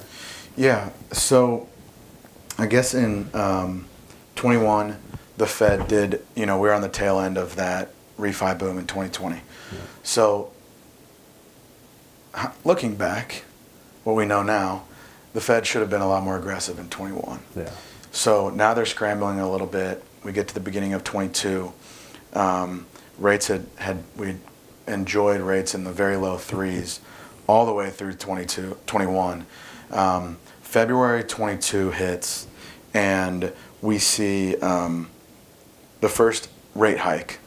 Yeah. 0.56 0.90
So, 1.12 1.68
I 2.58 2.66
guess 2.66 2.94
in 2.94 3.30
um, 3.32 3.86
21, 4.34 4.96
the 5.36 5.46
Fed 5.46 5.86
did. 5.86 6.24
You 6.34 6.46
know, 6.46 6.58
we 6.58 6.68
are 6.68 6.72
on 6.72 6.82
the 6.82 6.88
tail 6.88 7.20
end 7.20 7.38
of 7.38 7.54
that 7.56 7.90
refi 8.18 8.58
boom 8.58 8.78
in 8.78 8.86
2020. 8.86 9.40
So, 10.02 10.52
looking 12.64 12.96
back, 12.96 13.44
what 14.04 14.14
we 14.14 14.24
know 14.24 14.42
now, 14.42 14.84
the 15.32 15.40
Fed 15.40 15.66
should 15.66 15.80
have 15.80 15.90
been 15.90 16.00
a 16.00 16.08
lot 16.08 16.22
more 16.22 16.36
aggressive 16.36 16.78
in 16.78 16.88
21. 16.88 17.40
Yeah, 17.54 17.70
So 18.16 18.48
now 18.48 18.72
they're 18.72 18.86
scrambling 18.86 19.40
a 19.40 19.48
little 19.48 19.66
bit. 19.66 20.02
We 20.24 20.32
get 20.32 20.48
to 20.48 20.54
the 20.54 20.60
beginning 20.60 20.94
of 20.94 21.04
22. 21.04 21.70
Um, 22.32 22.86
rates 23.18 23.48
had, 23.48 23.66
had 23.76 24.02
we 24.16 24.36
enjoyed 24.88 25.42
rates 25.42 25.74
in 25.74 25.84
the 25.84 25.92
very 25.92 26.16
low 26.16 26.38
threes 26.38 27.00
all 27.46 27.66
the 27.66 27.74
way 27.74 27.90
through 27.90 28.14
22, 28.14 28.78
21. 28.86 29.44
Um, 29.90 30.38
February 30.62 31.24
22 31.24 31.90
hits, 31.90 32.46
and 32.94 33.52
we 33.82 33.98
see 33.98 34.56
um, 34.60 35.10
the 36.00 36.08
first 36.08 36.48
rate 36.74 36.98
hike 36.98 37.38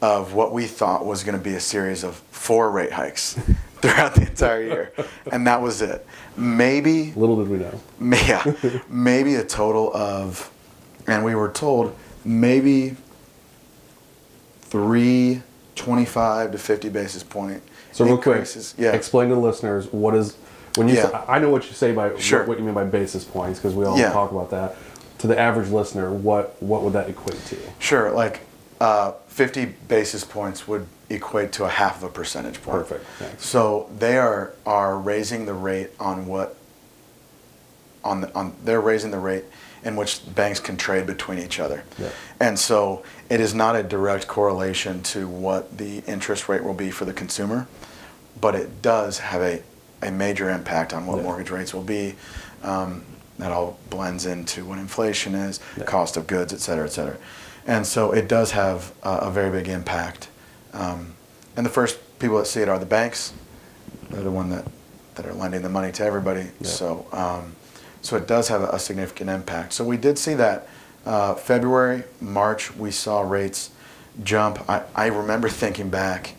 of 0.00 0.32
what 0.32 0.50
we 0.50 0.66
thought 0.66 1.04
was 1.04 1.24
going 1.24 1.36
to 1.36 1.44
be 1.44 1.56
a 1.56 1.60
series 1.60 2.04
of 2.04 2.16
four 2.30 2.70
rate 2.70 2.92
hikes 2.92 3.38
throughout 3.82 4.14
the 4.14 4.22
entire 4.22 4.62
year, 4.62 4.92
and 5.32 5.46
that 5.46 5.60
was 5.62 5.80
it. 5.82 6.06
Maybe 6.36 7.12
little 7.16 7.36
did 7.36 7.48
we 7.48 7.58
know. 7.58 7.80
yeah, 8.00 8.44
maybe 8.88 9.34
a 9.36 9.44
total 9.44 9.94
of, 9.96 10.50
and 11.06 11.24
we 11.24 11.34
were 11.34 11.50
told 11.50 11.96
maybe 12.24 12.96
three 14.62 15.42
25 15.76 16.52
to 16.52 16.58
50 16.58 16.88
basis 16.90 17.22
point 17.22 17.62
So 17.92 18.04
real 18.04 18.16
quick, 18.16 18.36
increases. 18.36 18.74
Yeah, 18.78 18.92
explain 18.92 19.28
to 19.30 19.34
the 19.34 19.40
listeners 19.40 19.86
what 19.92 20.14
is 20.14 20.36
when 20.76 20.88
you. 20.88 20.94
Yeah. 20.96 21.08
Say, 21.10 21.20
I 21.28 21.38
know 21.38 21.50
what 21.50 21.66
you 21.66 21.72
say 21.72 21.92
by 21.92 22.16
Sure. 22.18 22.40
what, 22.40 22.48
what 22.48 22.58
you 22.58 22.64
mean 22.64 22.74
by 22.74 22.84
basis 22.84 23.24
points 23.24 23.58
because 23.58 23.74
we 23.74 23.84
all 23.84 23.98
Yeah. 23.98 24.12
talk 24.12 24.30
about 24.30 24.50
that. 24.50 24.76
To 25.18 25.26
the 25.26 25.38
average 25.38 25.68
listener, 25.70 26.10
what 26.12 26.56
what 26.62 26.82
would 26.82 26.92
that 26.94 27.08
equate 27.08 27.44
to? 27.46 27.56
sure. 27.78 28.10
Like 28.12 28.40
uh, 28.80 29.12
50 29.28 29.66
basis 29.88 30.24
points 30.24 30.66
would 30.66 30.86
equate 31.10 31.52
to 31.52 31.64
a 31.64 31.68
half 31.68 31.98
of 31.98 32.04
a 32.04 32.08
percentage 32.08 32.62
point. 32.62 32.78
Perfect, 32.78 33.04
thanks. 33.18 33.44
So 33.46 33.90
they 33.98 34.16
are 34.16 34.54
are 34.64 34.98
raising 34.98 35.44
the 35.46 35.54
rate 35.54 35.90
on 36.00 36.26
what 36.26 36.56
on 38.02 38.22
the, 38.22 38.34
on 38.34 38.54
they're 38.64 38.80
raising 38.80 39.10
the 39.10 39.18
rate 39.18 39.44
in 39.82 39.96
which 39.96 40.22
banks 40.34 40.60
can 40.60 40.76
trade 40.76 41.06
between 41.06 41.38
each 41.38 41.58
other. 41.58 41.82
Yeah. 41.98 42.10
And 42.38 42.58
so 42.58 43.02
it 43.30 43.40
is 43.40 43.54
not 43.54 43.76
a 43.76 43.82
direct 43.82 44.26
correlation 44.28 45.02
to 45.04 45.26
what 45.26 45.76
the 45.78 45.98
interest 46.06 46.48
rate 46.48 46.62
will 46.62 46.74
be 46.74 46.90
for 46.90 47.06
the 47.06 47.14
consumer, 47.14 47.66
but 48.40 48.54
it 48.54 48.82
does 48.82 49.18
have 49.18 49.40
a, 49.40 49.62
a 50.02 50.10
major 50.10 50.50
impact 50.50 50.92
on 50.92 51.06
what 51.06 51.16
Yeah. 51.18 51.22
mortgage 51.24 51.50
rates 51.50 51.72
will 51.72 51.82
be. 51.82 52.14
Um, 52.62 53.04
that 53.38 53.52
all 53.52 53.78
blends 53.88 54.26
into 54.26 54.66
what 54.66 54.78
inflation 54.78 55.34
is, 55.34 55.60
Yeah. 55.78 55.84
cost 55.84 56.18
of 56.18 56.26
goods, 56.26 56.52
et 56.52 56.60
cetera, 56.60 56.84
et 56.84 56.90
cetera. 56.92 57.16
And 57.66 57.86
so 57.86 58.12
it 58.12 58.28
does 58.28 58.52
have 58.52 58.92
a, 59.02 59.10
a 59.10 59.30
very 59.30 59.50
big 59.50 59.68
impact. 59.68 60.28
Um, 60.72 61.14
and 61.56 61.66
the 61.66 61.70
first 61.70 61.98
people 62.18 62.38
that 62.38 62.46
see 62.46 62.60
it 62.60 62.68
are 62.68 62.78
the 62.78 62.86
banks. 62.86 63.32
They're 64.10 64.22
the 64.22 64.30
one 64.30 64.50
that, 64.50 64.64
that 65.14 65.26
are 65.26 65.34
lending 65.34 65.62
the 65.62 65.68
money 65.68 65.92
to 65.92 66.04
everybody. 66.04 66.48
Yeah. 66.60 66.68
So, 66.68 67.06
um, 67.12 67.54
so 68.02 68.16
it 68.16 68.26
does 68.26 68.48
have 68.48 68.62
a, 68.62 68.68
a 68.68 68.78
significant 68.78 69.30
impact. 69.30 69.72
So 69.72 69.84
we 69.84 69.96
did 69.96 70.18
see 70.18 70.34
that 70.34 70.68
uh, 71.06 71.34
February, 71.34 72.04
March, 72.20 72.74
we 72.76 72.90
saw 72.90 73.22
rates 73.22 73.70
jump. 74.22 74.68
I, 74.68 74.82
I 74.94 75.06
remember 75.06 75.48
thinking 75.48 75.90
back, 75.90 76.34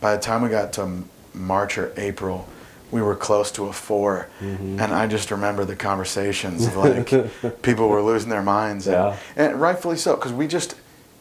by 0.00 0.14
the 0.14 0.22
time 0.22 0.42
we 0.42 0.48
got 0.48 0.72
to 0.74 1.04
March 1.34 1.78
or 1.78 1.92
April, 1.96 2.48
we 2.90 3.02
were 3.02 3.14
close 3.16 3.50
to 3.52 3.66
a 3.66 3.72
4 3.72 4.28
Mm-hmm. 4.40 4.80
and 4.80 4.94
I 4.94 5.06
just 5.06 5.30
remember 5.30 5.64
the 5.64 5.76
conversations 5.76 6.66
of 6.66 6.76
like 6.76 7.62
people 7.62 7.88
were 7.88 8.02
losing 8.02 8.30
their 8.30 8.42
minds, 8.42 8.86
and, 8.86 8.94
Yeah. 8.94 9.16
and 9.36 9.60
rightfully 9.60 9.96
so, 9.96 10.14
because 10.16 10.32
we 10.32 10.46
just 10.46 10.74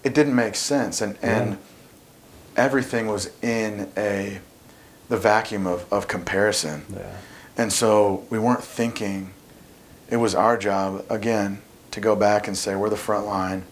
it 0.04 0.14
didn't 0.14 0.36
make 0.36 0.56
sense, 0.56 1.02
and 1.02 1.18
and 1.22 1.52
Yeah. 1.52 1.58
everything 2.56 3.08
was 3.08 3.30
in 3.42 3.92
a 3.98 4.40
the 5.10 5.18
vacuum 5.18 5.66
of, 5.68 5.86
of 5.92 6.08
comparison. 6.08 6.86
Yeah. 6.94 7.00
And 7.58 7.72
so 7.72 8.26
we 8.30 8.38
weren't 8.40 8.64
thinking, 8.64 9.32
it 10.10 10.18
was 10.18 10.36
our 10.36 10.58
job, 10.58 11.06
again, 11.10 11.62
to 11.92 12.02
go 12.02 12.14
back 12.16 12.48
and 12.48 12.58
say, 12.58 12.76
we're 12.76 12.90
the 12.90 12.98
front 12.98 13.26
line. 13.26 13.64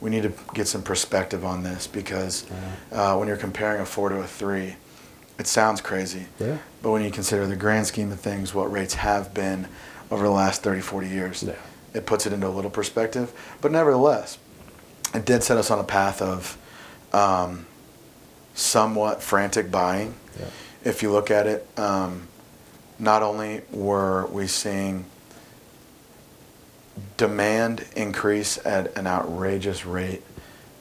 We 0.00 0.10
need 0.10 0.22
to 0.22 0.32
get 0.54 0.68
some 0.68 0.82
perspective 0.82 1.44
on 1.44 1.64
this 1.64 1.86
because 1.88 2.46
uh, 2.92 3.16
when 3.16 3.26
you're 3.28 3.36
comparing 3.36 3.80
a 3.80 3.86
four 3.86 4.08
to 4.10 4.16
a 4.16 4.26
three, 4.26 4.76
it 5.38 5.46
sounds 5.46 5.80
crazy. 5.80 6.26
Yeah. 6.38 6.58
But 6.82 6.90
when 6.92 7.02
you 7.02 7.10
consider 7.10 7.46
the 7.46 7.56
grand 7.56 7.86
scheme 7.86 8.10
of 8.12 8.20
things, 8.20 8.54
what 8.54 8.70
rates 8.72 8.94
have 8.94 9.34
been 9.34 9.68
over 10.10 10.24
the 10.24 10.30
last 10.30 10.62
30, 10.62 10.80
40 10.80 11.08
years, 11.08 11.42
Yeah. 11.42 11.54
it 11.94 12.06
puts 12.06 12.26
it 12.26 12.32
into 12.32 12.46
a 12.46 12.48
little 12.50 12.70
perspective. 12.70 13.32
But 13.60 13.72
nevertheless, 13.72 14.38
it 15.14 15.24
did 15.24 15.42
set 15.42 15.56
us 15.56 15.70
on 15.70 15.78
a 15.78 15.84
path 15.84 16.22
of 16.22 16.56
um, 17.12 17.66
somewhat 18.54 19.22
frantic 19.22 19.70
buying 19.70 20.14
Yeah. 20.38 20.46
if 20.84 21.02
you 21.02 21.10
look 21.12 21.30
at 21.30 21.46
it, 21.46 21.66
um, 21.78 22.28
not 22.98 23.22
only 23.22 23.62
were 23.70 24.26
we 24.26 24.46
seeing 24.46 25.04
demand 27.16 27.84
increase 27.94 28.58
at 28.64 28.96
an 28.96 29.06
outrageous 29.06 29.84
rate. 29.84 30.22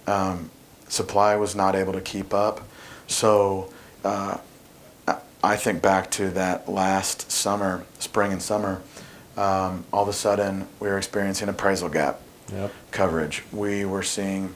Um, 0.08 0.50
supply 0.88 1.36
was 1.36 1.56
not 1.56 1.76
able 1.76 1.94
to 1.94 2.02
keep 2.02 2.34
up. 2.34 2.62
So 3.08 3.70
uh, 4.06 4.38
I- 5.44 5.56
think 5.58 5.82
back 5.82 6.10
to 6.12 6.30
that 6.32 6.68
last 6.70 7.32
summer, 7.32 7.84
spring 8.00 8.32
and 8.32 8.42
summer. 8.42 8.82
Um, 9.38 9.84
all 9.92 10.04
of 10.04 10.08
a 10.10 10.14
sudden, 10.14 10.68
we 10.80 10.88
were 10.88 10.98
experiencing 10.98 11.50
appraisal 11.50 11.90
gap 11.90 12.20
Yep. 12.52 12.72
coverage. 12.92 13.44
We 13.52 13.86
were 13.86 14.02
seeing 14.04 14.56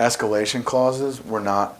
escalation 0.00 0.64
clauses 0.64 1.22
were 1.24 1.40
not 1.40 1.78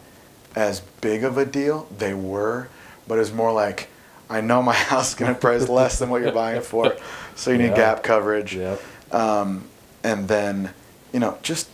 as 0.55 0.81
big 1.01 1.23
of 1.25 1.39
a 1.39 1.45
deal. 1.47 1.87
They 1.97 2.15
were, 2.15 2.69
but 3.07 3.15
it 3.17 3.21
was 3.21 3.33
more 3.33 3.53
like, 3.53 3.89
I 4.29 4.41
know 4.41 4.63
my 4.63 4.73
house 4.93 5.11
is 5.11 5.15
going 5.15 5.33
to 5.35 5.41
price 5.41 5.69
less 5.69 5.99
than 5.99 6.09
what 6.11 6.21
you're 6.23 6.33
buying 6.33 6.57
it 6.57 6.65
for, 6.65 6.95
so 7.37 7.51
you 7.53 7.59
need 7.59 7.75
gap 7.75 8.03
coverage. 8.03 8.55
Yep. 8.57 8.81
Um, 9.13 9.65
and 10.03 10.29
then, 10.29 10.71
you 11.13 11.21
know, 11.21 11.39
just 11.43 11.69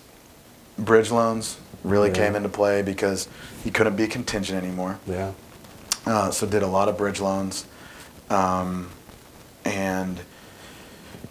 bridge 0.78 1.10
loans 1.10 1.56
really 1.84 2.08
Yeah. 2.08 2.14
came 2.14 2.36
into 2.36 2.48
play 2.48 2.82
because 2.82 3.28
you 3.64 3.70
couldn't 3.72 3.96
be 3.96 4.06
contingent 4.06 4.62
anymore. 4.62 4.98
Yeah. 5.06 5.32
Uh, 6.06 6.30
so 6.30 6.46
did 6.46 6.62
a 6.62 6.66
lot 6.66 6.88
of 6.88 6.96
bridge 6.96 7.20
loans, 7.20 7.64
um, 8.30 8.90
and 9.64 10.18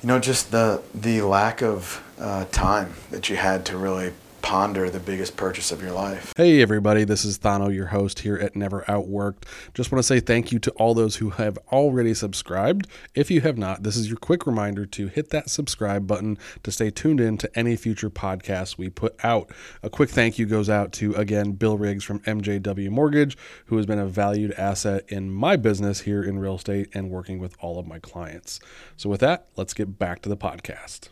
you 0.01 0.08
know 0.08 0.20
just 0.20 0.51
the 0.51 0.81
the 0.96 1.22
lack 1.22 1.62
of 1.62 2.01
uh, 2.20 2.46
time 2.51 2.93
that 3.12 3.29
you 3.29 3.36
had 3.36 3.65
to 3.65 3.77
really 3.77 4.13
ponder 4.41 4.89
the 4.89 5.00
biggest 5.00 5.38
purchase 5.38 5.71
of 5.71 5.81
your 5.81 5.91
life. 5.91 6.33
Hey, 6.36 6.62
everybody, 6.62 7.03
this 7.03 7.24
is 7.24 7.39
Thano, 7.39 7.74
your 7.74 7.88
host 7.88 8.19
here 8.19 8.38
at 8.38 8.55
Never 8.55 8.81
Outworked. 8.88 9.43
Just 9.74 9.91
want 9.91 10.00
to 10.00 10.07
say 10.07 10.19
thank 10.19 10.51
you 10.51 10.60
to 10.60 10.71
all 10.71 10.93
those 10.93 11.17
who 11.17 11.31
have 11.31 11.57
already 11.71 12.13
subscribed. 12.13 12.88
If 13.15 13.31
you 13.31 13.41
have 13.41 13.57
not, 13.57 13.83
this 13.83 13.95
is 13.95 14.07
your 14.07 14.17
quick 14.17 14.45
reminder 14.45 14.86
to 14.86 15.07
hit 15.07 15.29
that 15.29 15.50
subscribe 15.50 16.07
button 16.07 16.38
to 16.63 16.71
stay 16.71 16.89
tuned 16.89 17.21
in 17.21 17.38
to 17.38 17.50
any 17.57 17.75
future 17.75 18.10
podcasts 18.10 18.77
we 18.77 18.89
put 18.89 19.15
out. 19.24 19.51
A 19.83 19.89
quick 19.89 20.10
thank 20.10 20.39
you 20.39 20.45
goes 20.45 20.69
out 20.69 20.91
to, 20.93 21.13
again, 21.15 21.53
Bill 21.53 21.77
Riggs 21.77 22.03
from 22.03 22.19
MJW 22.21 22.89
Mortgage, 22.89 23.38
who 23.65 23.77
has 23.77 23.86
been 23.86 24.00
a 24.00 24.07
valued 24.07 24.51
asset 24.53 25.05
in 25.07 25.31
my 25.31 25.55
business 25.55 26.01
here 26.01 26.24
in 26.24 26.39
real 26.39 26.55
estate 26.55 26.89
and 26.93 27.10
working 27.10 27.39
with 27.39 27.55
all 27.60 27.79
of 27.79 27.88
my 27.88 28.00
clients. 28.00 28.60
So, 28.98 29.10
with 29.10 29.21
that, 29.21 29.48
let's 29.55 29.74
get 29.74 29.98
back 29.98 30.21
to 30.24 30.29
the 30.29 30.38
podcast. 30.38 31.10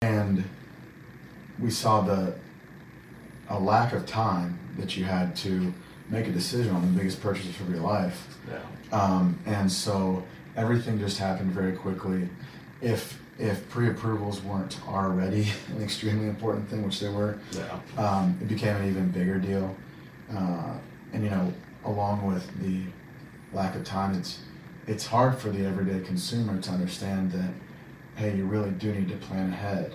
And 0.00 0.44
we 1.58 1.70
saw 1.70 2.00
the 2.02 2.34
a 3.48 3.58
lack 3.58 3.92
of 3.92 4.04
time 4.06 4.58
that 4.76 4.96
you 4.96 5.04
had 5.04 5.34
to 5.36 5.72
make 6.10 6.26
a 6.26 6.30
decision 6.30 6.74
on 6.74 6.82
the 6.82 6.98
biggest 6.98 7.20
purchase 7.20 7.46
of 7.60 7.70
your 7.70 7.80
life. 7.80 8.36
Yeah. 8.48 8.60
Um, 8.92 9.38
and 9.46 9.70
so 9.70 10.22
everything 10.56 10.98
just 10.98 11.18
happened 11.18 11.52
very 11.52 11.72
quickly. 11.72 12.28
If 12.80 13.20
if 13.38 13.68
pre-approvals 13.70 14.42
weren't 14.42 14.80
already 14.88 15.48
an 15.68 15.80
extremely 15.82 16.26
important 16.28 16.68
thing, 16.68 16.82
which 16.84 16.98
they 17.00 17.08
were, 17.08 17.38
Yeah. 17.52 17.78
um, 17.96 18.36
it 18.42 18.48
became 18.48 18.74
an 18.76 18.88
even 18.88 19.10
bigger 19.12 19.38
deal. 19.38 19.76
Uh, 20.34 20.74
and 21.12 21.22
you 21.24 21.30
know, 21.30 21.52
along 21.84 22.26
with 22.26 22.44
the 22.60 22.82
lack 23.56 23.74
of 23.76 23.84
time, 23.84 24.14
it's 24.14 24.40
it's 24.86 25.06
hard 25.06 25.36
for 25.38 25.50
the 25.50 25.64
everyday 25.64 26.00
consumer 26.04 26.60
to 26.60 26.70
understand 26.70 27.32
that 27.32 27.50
hey, 28.16 28.36
you 28.36 28.44
really 28.44 28.70
do 28.72 28.92
need 28.92 29.08
to 29.08 29.16
plan 29.16 29.48
ahead. 29.52 29.94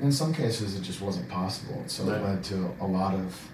In 0.00 0.12
some 0.12 0.32
cases, 0.32 0.76
it 0.76 0.82
just 0.82 1.00
wasn't 1.00 1.28
possible, 1.28 1.82
so 1.86 2.04
it 2.04 2.22
led 2.22 2.44
to 2.44 2.72
a 2.80 2.86
lot 2.86 3.14
of 3.14 3.48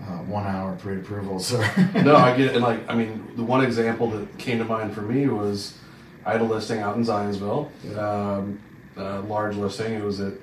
uh, 0.00 0.18
one-hour 0.18 0.76
pre-approvals. 0.76 1.52
Or 1.52 1.58
no, 2.02 2.16
I 2.16 2.36
get 2.36 2.46
it. 2.46 2.54
And 2.54 2.64
like, 2.64 2.80
I 2.88 2.94
mean, 2.94 3.32
the 3.36 3.44
one 3.44 3.64
example 3.64 4.10
that 4.10 4.38
came 4.38 4.58
to 4.58 4.64
mind 4.64 4.94
for 4.94 5.02
me 5.02 5.28
was 5.28 5.78
I 6.24 6.32
had 6.32 6.40
a 6.40 6.44
listing 6.44 6.80
out 6.80 6.96
in 6.96 7.04
Zionsville, 7.04 7.70
um, 7.96 8.60
a 8.96 9.20
large 9.20 9.56
listing. 9.56 9.94
It 9.94 10.02
was 10.02 10.20
at, 10.20 10.34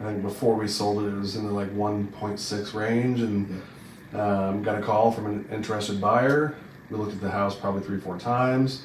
I 0.00 0.04
think 0.04 0.22
before 0.22 0.54
we 0.54 0.66
sold 0.66 1.04
it, 1.04 1.08
it 1.08 1.18
was 1.18 1.36
in 1.36 1.46
the 1.46 1.52
like 1.52 1.70
1.6 1.74 2.74
range, 2.74 3.20
and 3.20 3.62
um, 4.12 4.62
got 4.62 4.78
a 4.78 4.82
call 4.82 5.12
from 5.12 5.26
an 5.26 5.48
interested 5.52 6.00
buyer. 6.00 6.54
We 6.90 6.96
looked 6.96 7.12
at 7.12 7.20
the 7.20 7.30
house 7.30 7.54
probably 7.54 7.82
three, 7.82 8.00
four 8.00 8.18
times. 8.18 8.82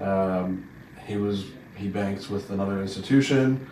Um, 0.00 0.68
he 1.04 1.16
was 1.16 1.46
he 1.74 1.88
banks 1.88 2.30
with 2.30 2.50
another 2.50 2.80
institution. 2.80 3.68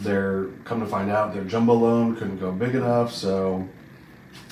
They're 0.00 0.46
come 0.64 0.80
to 0.80 0.86
find 0.86 1.10
out 1.10 1.32
their 1.34 1.44
jumbo 1.44 1.74
loan 1.74 2.16
couldn't 2.16 2.38
go 2.38 2.50
big 2.52 2.74
enough, 2.74 3.12
so 3.12 3.68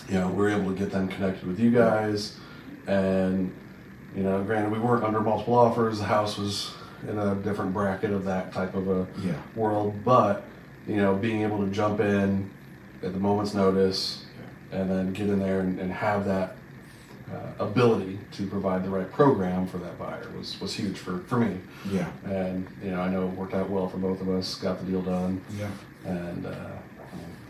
you 0.09 0.14
know, 0.14 0.28
we 0.28 0.44
are 0.47 0.49
able 0.50 0.73
to 0.73 0.78
get 0.78 0.90
them 0.90 1.06
connected 1.09 1.47
with 1.47 1.61
you 1.61 1.70
guys. 1.70 2.37
And, 2.88 3.52
you 4.16 4.25
know, 4.25 4.42
granted, 4.42 4.73
we 4.73 4.78
weren't 4.80 5.04
under 5.04 5.20
multiple 5.20 5.54
offers. 5.56 5.99
The 5.99 6.04
house 6.04 6.37
was 6.37 6.73
in 7.09 7.16
a 7.16 7.37
different 7.37 7.73
bracket 7.73 8.11
of 8.11 8.25
that 8.25 8.52
type 8.52 8.75
of 8.75 8.88
a 8.88 9.06
Yeah. 9.25 9.35
world. 9.54 9.94
But, 10.04 10.42
you 10.88 10.97
know, 10.97 11.14
being 11.14 11.42
able 11.42 11.64
to 11.64 11.70
jump 11.70 12.00
in 12.00 12.50
at 13.04 13.12
the 13.12 13.20
moment's 13.20 13.54
notice 13.54 14.25
and 14.73 14.90
then 14.90 15.12
get 15.12 15.28
in 15.28 15.38
there 15.38 15.61
and, 15.61 15.78
and 15.78 15.92
have 15.92 16.25
that 16.26 16.56
uh, 17.32 17.64
ability 17.64 18.18
to 18.32 18.46
provide 18.46 18.84
the 18.84 18.90
right 18.90 19.10
program 19.10 19.66
for 19.66 19.78
that 19.78 19.99
buyer 19.99 20.26
was, 20.37 20.60
was 20.60 20.75
huge 20.75 20.96
for, 20.99 21.18
for 21.20 21.37
me. 21.37 21.58
Yeah. 21.90 22.10
And, 22.25 22.66
you 22.82 22.90
know, 22.90 23.00
I 23.00 23.08
know 23.08 23.26
it 23.28 23.32
worked 23.34 23.54
out 23.54 23.70
well 23.70 23.88
for 23.88 23.99
both 23.99 24.20
of 24.20 24.28
us, 24.28 24.54
got 24.56 24.78
the 24.78 24.84
deal 24.90 25.02
done. 25.02 25.40
Yeah. 25.58 25.70
And, 26.04 26.46
uh, 26.46 26.54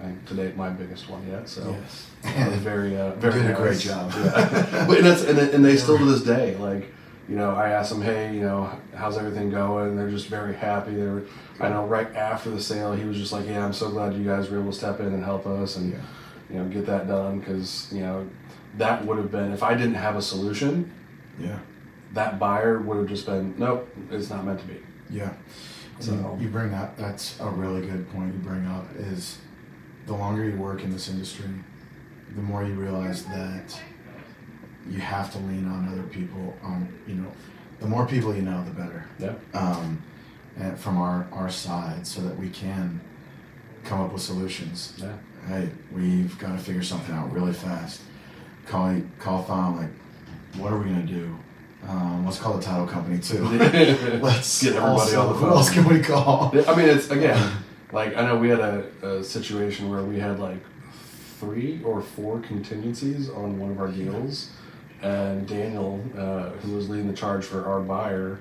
I 0.01 0.05
think 0.05 0.25
to 0.27 0.35
date, 0.35 0.57
my 0.57 0.71
biggest 0.71 1.11
one 1.11 1.27
yet. 1.29 1.47
So 1.49 1.77
Yes. 1.79 2.07
Was 2.49 2.57
very, 2.57 2.97
uh, 2.97 3.13
very 3.17 3.43
did 3.43 3.51
a 3.51 3.55
great 3.55 3.79
job. 3.79 4.11
Yeah. 4.17 4.87
but 4.87 5.03
that's 5.03 5.23
and, 5.25 5.39
and 5.39 5.63
they 5.65 5.77
still 5.77 5.99
to 5.99 6.05
this 6.07 6.23
day, 6.23 6.57
like, 6.57 6.87
you 7.29 7.37
know, 7.37 7.51
I 7.55 7.69
ask 7.69 7.91
them, 7.93 8.01
hey, 8.03 8.35
you 8.35 8.41
know, 8.41 8.71
how's 8.95 9.17
everything 9.19 9.51
going? 9.51 9.89
And 9.91 9.99
they're 9.99 10.11
just 10.11 10.27
very 10.29 10.55
happy. 10.55 10.95
They 10.95 11.05
were, 11.07 11.25
I 11.61 11.69
know, 11.69 11.85
right 11.87 12.13
after 12.17 12.51
the 12.51 12.61
sale, 12.61 12.93
he 12.95 13.05
was 13.05 13.19
just 13.19 13.31
like, 13.33 13.47
yeah, 13.47 13.65
I'm 13.65 13.73
so 13.75 13.91
glad 13.91 14.15
you 14.15 14.25
guys 14.25 14.49
were 14.51 14.59
able 14.59 14.73
to 14.73 14.77
step 14.77 15.01
in 15.01 15.07
and 15.07 15.23
help 15.23 15.47
us 15.47 15.77
and, 15.77 15.93
Yeah. 15.93 15.99
you 16.51 16.57
know, 16.59 16.65
get 16.69 16.87
that 16.87 17.07
done 17.07 17.39
because 17.41 17.89
you 17.93 18.01
know, 18.01 18.27
that 18.79 19.05
would 19.05 19.19
have 19.19 19.31
been 19.31 19.53
if 19.53 19.63
I 19.63 19.75
didn't 19.75 19.95
have 19.95 20.17
a 20.17 20.23
solution, 20.23 20.91
Yeah. 21.39 21.59
that 22.15 22.39
buyer 22.39 22.79
would 22.81 22.97
have 22.99 23.07
just 23.07 23.27
been, 23.27 23.55
nope, 23.59 23.89
it's 24.11 24.31
not 24.31 24.45
meant 24.45 24.61
to 24.61 24.67
be. 24.67 24.81
Yeah. 25.11 25.31
So- 25.99 26.37
you 26.41 26.49
bring 26.49 26.71
that. 26.71 26.97
That's 26.97 27.39
a 27.41 27.49
really 27.49 27.83
good 27.87 28.11
point 28.11 28.33
you 28.35 28.41
bring 28.41 28.67
up. 28.67 28.87
Is 28.97 29.39
the 30.07 30.15
longer 30.15 30.45
you 30.45 30.57
work 30.57 30.83
in 30.83 30.91
this 30.91 31.09
industry, 31.09 31.47
the 32.35 32.41
more 32.43 32.65
you 32.65 32.75
realize 32.75 33.25
that 33.25 33.79
you 34.89 34.99
have 35.01 35.31
to 35.33 35.39
lean 35.39 35.67
on 35.69 35.89
other 35.89 36.05
people. 36.05 36.57
On 36.63 36.89
you 37.07 37.17
know, 37.17 37.31
the 37.81 37.87
more 37.87 38.07
people 38.07 38.35
you 38.35 38.43
know, 38.43 38.65
the 38.65 38.71
better. 38.71 39.05
Yeah. 39.19 39.35
Um, 39.53 40.01
and 40.57 40.79
from 40.79 40.97
our 40.97 41.27
our 41.33 41.51
side, 41.51 42.07
so 42.07 42.23
that 42.23 42.39
we 42.39 42.49
can 42.49 43.01
come 43.85 44.01
up 44.01 44.13
with 44.13 44.23
solutions. 44.23 44.95
Yeah. 44.97 45.13
Hey, 45.49 45.69
we've 45.93 46.39
got 46.39 46.53
to 46.53 46.59
figure 46.59 46.83
something 46.83 47.15
out 47.15 47.31
really 47.33 47.53
fast. 47.53 48.01
Call 48.67 49.01
call 49.19 49.43
Thom 49.45 49.77
like, 49.77 49.91
what 50.57 50.73
are 50.73 50.79
we 50.79 50.85
gonna 50.91 51.03
do? 51.03 51.37
Um, 51.89 52.25
let's 52.27 52.39
call 52.39 52.57
the 52.57 52.63
title 52.63 52.87
company 52.87 53.19
too. 53.19 53.43
Let's 54.23 54.63
Get 54.63 54.75
everybody 54.75 55.17
also, 55.17 55.21
on 55.21 55.27
the 55.29 55.33
Who 55.35 55.41
phone. 55.41 55.53
else 55.53 55.71
can 55.71 55.89
we 55.89 56.01
call? 56.01 56.53
I 56.69 56.77
mean, 56.77 56.89
it's 56.89 57.11
again, 57.11 57.53
like 57.93 58.17
I 58.17 58.27
know 58.27 58.37
we 58.37 58.51
had 58.51 58.61
a, 58.61 58.85
a 59.03 59.25
situation 59.25 59.89
where 59.91 60.03
we 60.03 60.19
had 60.19 60.39
like 60.39 60.59
three 61.39 61.81
or 61.83 62.03
four 62.03 62.41
contingencies 62.41 63.31
on 63.31 63.59
one 63.59 63.71
of 63.71 63.81
our 63.81 63.89
deals, 63.89 64.51
and 65.01 65.49
Daniel, 65.49 66.05
uh, 66.17 66.51
who 66.51 66.77
was 66.77 66.91
leading 66.91 67.09
the 67.09 67.17
charge 67.17 67.47
for 67.47 67.65
our 67.65 67.81
buyer, 67.81 68.39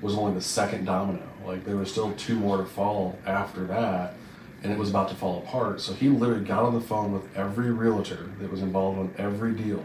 was 0.00 0.14
only 0.14 0.32
the 0.32 0.40
second 0.40 0.86
domino. 0.86 1.22
Like 1.44 1.64
there 1.66 1.76
was 1.76 1.90
still 1.90 2.12
two 2.14 2.36
more 2.36 2.56
to 2.56 2.64
fall 2.64 3.18
after 3.26 3.66
that, 3.66 4.14
and 4.62 4.72
it 4.72 4.78
was 4.78 4.90
about 4.90 5.08
to 5.08 5.14
fall 5.14 5.38
apart. 5.38 5.80
So 5.80 5.92
he 5.92 6.08
literally 6.08 6.44
got 6.44 6.64
on 6.64 6.74
the 6.74 6.80
phone 6.80 7.12
with 7.12 7.36
every 7.36 7.70
realtor 7.70 8.28
that 8.40 8.50
was 8.50 8.60
involved 8.62 8.98
on 8.98 9.14
every 9.18 9.52
deal 9.52 9.84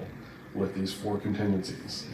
with 0.56 0.74
these 0.76 0.92
four 0.94 1.18
contingencies. 1.20 2.06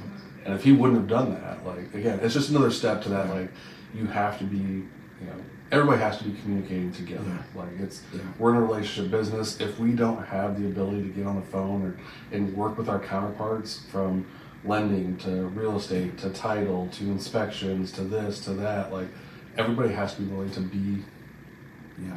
And 0.46 0.54
if 0.54 0.64
he 0.64 0.72
wouldn't 0.72 0.98
have 1.00 1.08
done 1.08 1.34
that, 1.34 1.66
like 1.66 1.94
again, 1.94 2.20
it's 2.22 2.34
just 2.34 2.50
another 2.50 2.72
step 2.72 3.02
to 3.04 3.10
that. 3.10 3.30
Like 3.30 3.52
you 3.94 4.06
have 4.08 4.38
to 4.40 4.44
be, 4.46 4.58
you 4.58 5.28
know, 5.28 5.34
everybody 5.72 6.02
has 6.02 6.18
to 6.20 6.24
be 6.24 6.40
communicating 6.42 6.92
together. 6.92 7.24
Yeah. 7.28 7.62
Like 7.62 7.80
it's 7.80 8.02
Yeah. 8.14 8.22
we're 8.40 8.52
in 8.52 8.58
a 8.58 8.62
relationship 8.62 9.12
business. 9.12 9.60
If 9.60 9.80
we 9.80 9.92
don't 9.92 10.26
have 10.26 10.60
the 10.60 10.68
ability 10.68 11.04
to 11.04 11.10
get 11.10 11.28
on 11.28 11.36
the 11.36 11.46
phone 11.46 11.84
or 11.86 11.96
and 12.36 12.56
work 12.56 12.78
with 12.78 12.90
our 12.90 13.00
counterparts 13.00 13.86
from 13.92 14.26
lending 14.66 15.16
to 15.18 15.48
real 15.50 15.78
estate 15.78 16.18
to 16.20 16.30
title 16.30 16.88
to 16.94 17.04
inspections 17.06 17.92
to 17.94 18.02
this 18.02 18.44
to 18.46 18.52
that, 18.54 18.92
like 18.92 19.08
everybody 19.58 19.94
has 19.94 20.16
to 20.16 20.22
be 20.22 20.28
willing 20.32 20.52
to 20.52 20.62
be 20.62 21.04
Yeah, 22.02 22.16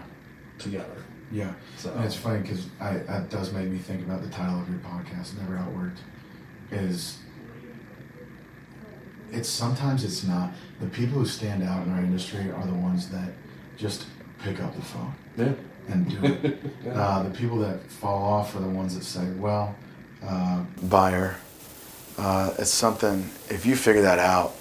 together. 0.62 1.04
yeah. 1.31 1.52
So 1.76 1.92
And 1.92 2.04
it's 2.04 2.14
funny 2.16 2.40
because 2.42 2.66
I 2.81 2.95
that 2.99 3.31
does 3.31 3.52
make 3.52 3.69
me 3.69 3.78
think 3.78 4.02
about 4.02 4.23
the 4.23 4.28
title 4.28 4.61
of 4.61 4.69
your 4.69 4.78
podcast, 4.81 5.37
Never 5.38 5.57
Outworked. 5.57 5.99
Is 6.71 7.19
it's 9.31 9.49
sometimes 9.49 10.04
it's 10.04 10.25
not 10.25 10.50
the 10.81 10.87
people 10.88 11.19
who 11.19 11.26
stand 11.26 11.62
out 11.62 11.87
in 11.87 11.92
our 11.92 12.00
industry 12.00 12.50
are 12.50 12.66
the 12.66 12.75
ones 12.75 13.09
that 13.11 13.31
just 13.76 14.07
pick 14.42 14.61
up 14.61 14.75
the 14.75 14.83
phone 14.83 15.14
yeah. 15.37 15.52
and 15.88 16.09
do 16.11 16.25
it. 16.25 16.59
Yeah. 16.85 16.92
Uh, 17.02 17.23
the 17.23 17.31
people 17.31 17.59
that 17.59 17.81
fall 17.90 18.23
off 18.23 18.54
are 18.54 18.61
the 18.61 18.69
ones 18.69 18.95
that 18.95 19.04
say, 19.04 19.25
well, 19.38 19.75
uh, 20.25 20.62
buyer, 20.83 21.37
uh, 22.19 22.52
it's 22.59 22.71
something, 22.71 23.21
if 23.49 23.64
you 23.64 23.75
figure 23.76 24.02
that 24.02 24.19
out, 24.19 24.54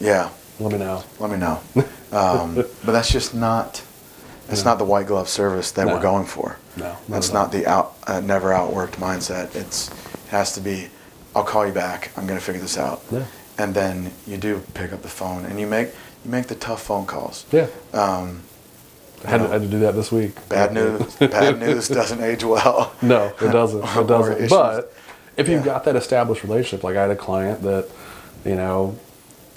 yeah, 0.00 0.30
Let 0.58 0.72
me 0.72 0.78
know. 0.78 1.04
let 1.20 1.30
me 1.30 1.36
know. 1.36 1.60
Um, 2.10 2.54
but 2.84 2.92
that's 2.92 3.12
just 3.12 3.34
not. 3.34 3.82
It's 4.52 4.64
not 4.64 4.78
the 4.78 4.84
white 4.84 5.06
glove 5.06 5.28
service 5.28 5.70
that 5.72 5.86
No. 5.86 5.94
we're 5.94 6.02
going 6.02 6.26
for. 6.26 6.56
No, 6.76 6.84
not 6.84 7.06
that's 7.08 7.30
at 7.30 7.34
all. 7.36 7.42
not 7.42 7.52
the 7.52 7.66
out, 7.66 7.94
uh, 8.06 8.20
never 8.20 8.50
outworked 8.50 8.92
mindset. 8.96 9.54
It's 9.54 9.88
it 9.88 10.28
has 10.30 10.52
to 10.54 10.60
be. 10.60 10.88
I'll 11.34 11.44
call 11.44 11.66
you 11.66 11.72
back. 11.72 12.10
I'm 12.16 12.26
going 12.26 12.38
to 12.38 12.44
figure 12.44 12.60
this 12.60 12.76
out. 12.78 13.02
Yeah. 13.10 13.24
And 13.58 13.74
then 13.74 14.12
you 14.26 14.36
do 14.36 14.62
pick 14.74 14.92
up 14.92 15.02
the 15.02 15.08
phone 15.08 15.44
and 15.46 15.58
you 15.58 15.66
make 15.66 15.88
you 16.24 16.30
make 16.30 16.46
the 16.46 16.54
tough 16.54 16.82
phone 16.82 17.06
calls. 17.06 17.46
Yeah. 17.52 17.66
Um, 17.92 18.42
I 19.24 19.30
had, 19.30 19.38
to, 19.38 19.44
I 19.48 19.52
had 19.52 19.62
to 19.62 19.68
do 19.68 19.78
that 19.80 19.94
this 19.94 20.10
week. 20.12 20.32
bad 20.48 20.72
news. 20.78 21.14
bad 21.16 21.58
news 21.60 21.88
doesn't 21.88 22.22
age 22.22 22.44
well. 22.44 22.92
No, 23.02 23.26
it 23.40 23.52
doesn't. 23.52 23.82
Or 23.96 24.00
It 24.02 24.06
doesn't. 24.08 24.36
issues. 24.38 24.50
But 24.50 24.92
if 25.36 25.48
you've 25.48 25.60
Yeah. 25.60 25.72
got 25.72 25.84
that 25.84 25.96
established 25.96 26.42
relationship, 26.42 26.82
like 26.84 26.96
I 26.96 27.02
had 27.02 27.10
a 27.10 27.16
client 27.16 27.62
that, 27.62 27.88
you 28.44 28.56
know, 28.56 28.96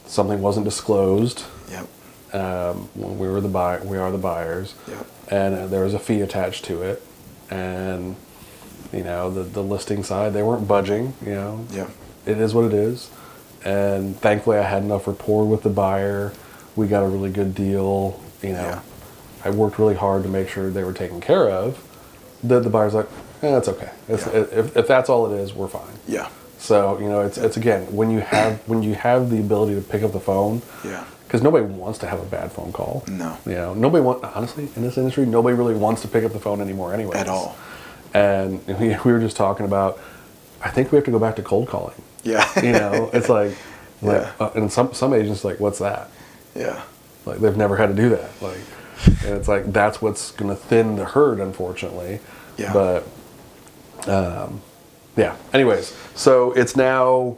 something 0.06 0.42
wasn't 0.42 0.66
disclosed 0.66 1.44
Yep. 1.72 1.88
Um, 2.34 2.90
we 2.96 3.28
were 3.28 3.42
the 3.42 3.48
buy, 3.48 3.80
we 3.80 3.98
are 3.98 4.12
the 4.12 4.18
buyers, 4.18 4.74
Yep. 4.88 5.06
and 5.30 5.56
uh, 5.56 5.68
there 5.68 5.84
was 5.84 5.94
a 5.94 6.00
fee 6.00 6.22
attached 6.22 6.66
to 6.66 6.82
it, 6.82 7.02
and 7.50 8.16
you 8.94 9.04
know 9.04 9.30
the 9.30 9.44
the 9.44 9.62
listing 9.64 10.04
side 10.04 10.34
they 10.34 10.44
weren't 10.44 10.68
budging. 10.68 11.14
You 11.26 11.32
know, 11.36 11.66
Yep. 11.72 11.90
it 12.26 12.38
is 12.40 12.54
what 12.54 12.66
it 12.66 12.74
is, 12.74 13.10
and 13.64 14.20
thankfully 14.20 14.58
I 14.58 14.64
had 14.64 14.84
enough 14.84 15.08
rapport 15.08 15.46
with 15.46 15.64
the 15.64 15.70
buyer. 15.70 16.34
We 16.76 16.88
got 16.88 17.04
a 17.04 17.08
really 17.08 17.32
good 17.32 17.56
deal. 17.56 18.20
You 18.42 18.54
know, 18.54 18.62
Yeah. 18.62 18.80
I 19.46 19.50
worked 19.52 19.78
really 19.80 19.96
hard 19.96 20.24
to 20.24 20.30
make 20.30 20.50
sure 20.50 20.70
they 20.70 20.84
were 20.84 20.94
taken 20.94 21.22
care 21.22 21.50
of. 21.50 21.82
The 22.44 22.60
the 22.60 22.70
buyer's 22.70 22.94
like, 22.94 23.08
eh, 23.42 23.52
that's 23.52 23.68
okay. 23.70 23.90
It's, 24.10 24.26
Yeah. 24.26 24.40
if, 24.60 24.76
if 24.76 24.88
that's 24.88 25.10
all 25.10 25.32
it 25.32 25.38
is, 25.40 25.54
we're 25.54 25.68
fine. 25.68 26.00
Yeah. 26.08 26.28
So 26.58 26.98
you 27.00 27.08
know, 27.08 27.22
it's 27.22 27.38
it's 27.38 27.56
again 27.58 27.84
when 27.96 28.10
you 28.12 28.20
have 28.22 28.60
when 28.68 28.82
you 28.84 28.96
have 28.96 29.30
the 29.30 29.40
ability 29.40 29.76
to 29.76 29.82
pick 29.82 30.04
up 30.04 30.12
the 30.12 30.20
phone, 30.20 30.62
Yeah. 30.84 31.04
Because 31.26 31.42
nobody 31.42 31.66
wants 31.66 32.00
to 32.00 32.08
have 32.08 32.20
a 32.20 32.26
bad 32.26 32.52
phone 32.52 32.72
call. 32.72 33.04
No. 33.08 33.38
You 33.46 33.54
know, 33.54 33.74
nobody 33.74 34.04
want 34.04 34.24
honestly 34.24 34.70
in 34.76 34.82
this 34.84 34.98
industry, 34.98 35.26
nobody 35.26 35.56
really 35.58 35.76
wants 35.76 36.02
to 36.04 36.08
pick 36.08 36.24
up 36.24 36.34
the 36.34 36.40
phone 36.40 36.62
anymore 36.62 36.94
anyway. 36.94 37.18
At 37.18 37.28
all. 37.28 37.58
And 38.14 38.66
we, 38.68 38.90
we 39.06 39.12
were 39.12 39.20
just 39.20 39.36
talking 39.38 39.66
about, 39.66 40.00
I 40.64 40.70
think 40.70 40.92
we 40.92 40.96
have 40.98 41.06
to 41.06 41.12
go 41.12 41.20
back 41.20 41.36
to 41.38 41.42
cold 41.44 41.68
calling. 41.68 41.96
Yeah. 42.24 42.48
You 42.64 42.72
know, 42.74 43.10
it's 43.14 43.30
like, 43.30 43.52
like 44.02 44.22
Yeah. 44.24 44.32
uh, 44.40 44.52
and 44.56 44.72
some 44.72 44.94
some 44.94 45.14
agents 45.14 45.44
like, 45.44 45.60
what's 45.60 45.80
that? 45.80 46.10
yeah. 46.56 46.84
Like 47.26 47.40
they've 47.40 47.58
never 47.58 47.76
had 47.76 47.88
to 47.88 47.96
do 47.96 48.10
that. 48.10 48.30
Like, 48.42 48.60
and 49.26 49.36
it's 49.38 49.48
like 49.48 49.74
that's 49.74 50.02
what's 50.02 50.32
going 50.32 50.50
to 50.50 50.56
thin 50.56 50.96
the 50.96 51.06
herd, 51.06 51.40
unfortunately. 51.40 52.20
Yeah. 52.58 52.72
But, 52.72 53.04
um, 54.08 54.62
yeah. 55.18 55.36
Anyways, 55.54 55.96
so 56.14 56.52
it's 56.54 56.76
now 56.76 57.38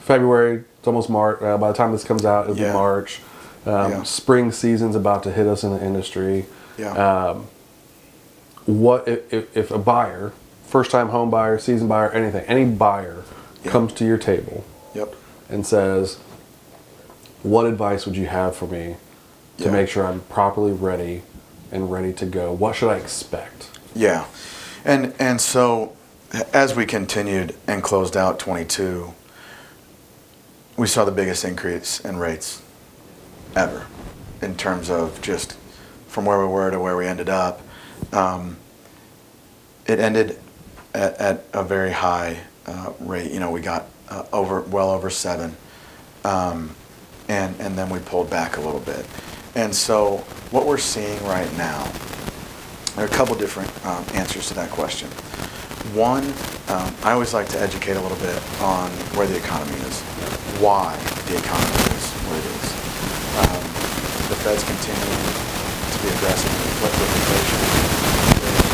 February. 0.00 0.64
It's 0.80 0.86
almost 0.88 1.10
March. 1.10 1.42
Uh, 1.42 1.58
by 1.58 1.68
the 1.68 1.76
time 1.76 1.92
this 1.92 2.04
comes 2.04 2.24
out, 2.24 2.44
it'll 2.48 2.56
Yeah. 2.58 2.68
be 2.68 2.72
March. 2.72 3.20
Um, 3.66 3.90
Yeah. 3.92 4.02
Spring 4.04 4.50
season's 4.50 4.96
about 4.96 5.22
to 5.24 5.30
hit 5.30 5.46
us 5.46 5.62
in 5.62 5.70
the 5.76 5.84
industry. 5.84 6.46
Yeah. 6.78 6.92
Um, 6.92 7.44
what 8.66 9.06
if, 9.06 9.54
if, 9.56 9.70
a 9.70 9.78
buyer, 9.78 10.32
first 10.66 10.90
time 10.90 11.10
home 11.10 11.28
buyer, 11.30 11.58
season 11.58 11.86
buyer, 11.86 12.10
anything, 12.10 12.44
any 12.46 12.64
buyer 12.64 13.24
comes 13.64 13.92
to 13.94 14.06
your 14.06 14.16
table 14.16 14.64
yep. 14.94 15.14
and 15.50 15.66
says, 15.66 16.18
What 17.42 17.66
advice 17.66 18.06
would 18.06 18.16
you 18.16 18.26
have 18.26 18.54
for 18.56 18.66
me 18.66 18.96
to 19.58 19.64
Yeah. 19.64 19.70
make 19.70 19.88
sure 19.88 20.06
I'm 20.06 20.20
properly 20.30 20.72
ready 20.72 21.22
and 21.72 21.90
ready 21.92 22.12
to 22.14 22.26
go? 22.26 22.52
What 22.52 22.74
should 22.76 22.88
I 22.90 22.96
expect? 22.96 23.68
Yeah, 23.94 24.24
and 24.84 25.12
and 25.18 25.40
so 25.40 25.92
as 26.52 26.76
we 26.76 26.86
continued 26.86 27.54
and 27.66 27.82
closed 27.82 28.16
out 28.16 28.38
22, 28.38 29.14
we 30.80 30.86
saw 30.86 31.04
the 31.04 31.12
biggest 31.12 31.44
increase 31.44 32.00
in 32.00 32.16
rates 32.16 32.62
ever 33.54 33.86
in 34.40 34.56
terms 34.56 34.88
of 34.88 35.20
just 35.20 35.58
from 36.08 36.24
where 36.24 36.40
we 36.40 36.46
were 36.46 36.70
to 36.70 36.80
where 36.80 36.96
we 36.96 37.06
ended 37.06 37.28
up. 37.28 37.60
Um, 38.14 38.56
it 39.84 40.00
ended 40.00 40.38
at, 40.94 41.20
at 41.20 41.44
a 41.52 41.62
very 41.62 41.92
high 41.92 42.40
uh, 42.64 42.94
rate. 43.00 43.30
You 43.30 43.40
know, 43.40 43.50
we 43.50 43.60
got 43.60 43.88
uh, 44.08 44.24
over 44.32 44.62
well 44.62 44.88
over 44.88 45.10
seven, 45.10 45.54
um, 46.24 46.74
and 47.28 47.54
and 47.60 47.76
then 47.76 47.90
we 47.90 47.98
pulled 47.98 48.30
back 48.30 48.56
a 48.56 48.60
little 48.62 48.80
bit. 48.80 49.04
And 49.54 49.74
so 49.74 50.24
what 50.50 50.64
we're 50.64 50.78
seeing 50.78 51.22
right 51.24 51.54
now 51.58 51.92
there 52.96 53.04
are 53.04 53.08
a 53.08 53.16
couple 53.16 53.34
different 53.34 53.70
um, 53.84 54.04
answers 54.14 54.48
to 54.48 54.54
that 54.54 54.70
question. 54.70 55.10
One, 55.94 56.24
um, 56.68 56.94
I 57.02 57.12
always 57.12 57.34
like 57.34 57.48
to 57.48 57.60
educate 57.60 57.96
a 57.96 58.00
little 58.00 58.18
bit 58.18 58.36
on 58.60 58.90
where 59.16 59.26
the 59.26 59.36
economy 59.36 59.76
is, 59.80 60.00
why 60.60 60.96
the 61.26 61.36
economy 61.36 61.96
is 61.96 62.06
what 62.28 62.36
it 62.38 62.46
is. 62.46 62.66
Um, 63.40 63.62
the 64.28 64.36
Fed's 64.36 64.62
continuing 64.62 65.24
to 65.90 65.98
be 66.02 66.08
aggressive 66.14 66.52
with 66.82 66.94
with 67.00 67.10
inflation. 67.16 67.60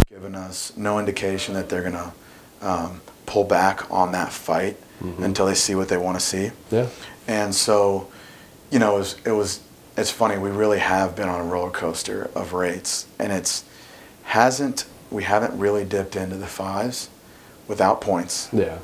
They've 0.08 0.20
given 0.20 0.34
us 0.34 0.76
no 0.76 0.98
indication 0.98 1.54
that 1.54 1.68
they're 1.68 1.82
going 1.82 1.94
to 1.94 2.12
um, 2.60 3.00
pull 3.24 3.44
back 3.44 3.90
on 3.90 4.12
that 4.12 4.32
fight 4.32 4.76
until 5.22 5.46
they 5.46 5.54
see 5.54 5.74
what 5.74 5.88
they 5.88 5.96
want 5.96 6.18
to 6.18 6.24
see. 6.24 6.50
Yeah. 6.70 6.88
And 7.28 7.54
so, 7.54 8.08
you 8.70 8.78
know, 8.78 8.96
it 8.96 8.98
was, 8.98 9.16
it 9.26 9.30
was, 9.32 9.60
it's 9.96 10.10
funny, 10.10 10.38
we 10.38 10.50
really 10.50 10.78
have 10.78 11.14
been 11.14 11.28
on 11.28 11.40
a 11.40 11.44
roller 11.44 11.70
coaster 11.70 12.30
of 12.34 12.52
rates. 12.54 13.06
And 13.18 13.30
it's, 13.32 13.64
hasn't, 14.24 14.86
we 15.10 15.22
haven't 15.22 15.58
really 15.58 15.84
dipped 15.84 16.16
into 16.16 16.36
the 16.36 16.46
fives 16.46 17.08
without 17.68 18.00
points. 18.00 18.48
Yeah. 18.52 18.78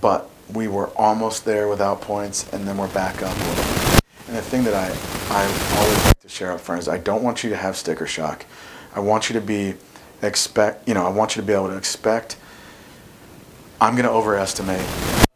But 0.00 0.28
we 0.52 0.68
were 0.68 0.88
almost 0.96 1.44
there 1.44 1.68
without 1.68 2.00
points, 2.00 2.50
and 2.52 2.66
then 2.66 2.76
we're 2.78 2.92
back 2.92 3.22
up 3.22 3.34
a 3.34 3.40
little 3.40 3.64
bit. 3.64 4.00
And 4.28 4.36
the 4.36 4.42
thing 4.42 4.64
that 4.64 4.74
I, 4.74 4.88
I 5.34 5.44
always 5.78 6.04
like 6.06 6.20
to 6.20 6.28
share 6.28 6.52
up 6.52 6.60
front 6.60 6.80
is 6.82 6.88
I 6.88 6.98
don't 6.98 7.22
want 7.22 7.42
you 7.44 7.50
to 7.50 7.56
have 7.56 7.76
sticker 7.76 8.06
shock. 8.06 8.44
I 8.94 9.00
want 9.00 9.28
you 9.30 9.34
to 9.34 9.40
be 9.40 9.74
expect, 10.22 10.88
you 10.88 10.94
know, 10.94 11.06
I 11.06 11.10
want 11.10 11.36
you 11.36 11.42
to 11.42 11.46
be 11.46 11.52
able 11.52 11.68
to 11.68 11.76
expect. 11.76 12.36
I'm 13.80 13.94
going 13.94 14.04
to 14.04 14.10
overestimate. 14.10 14.84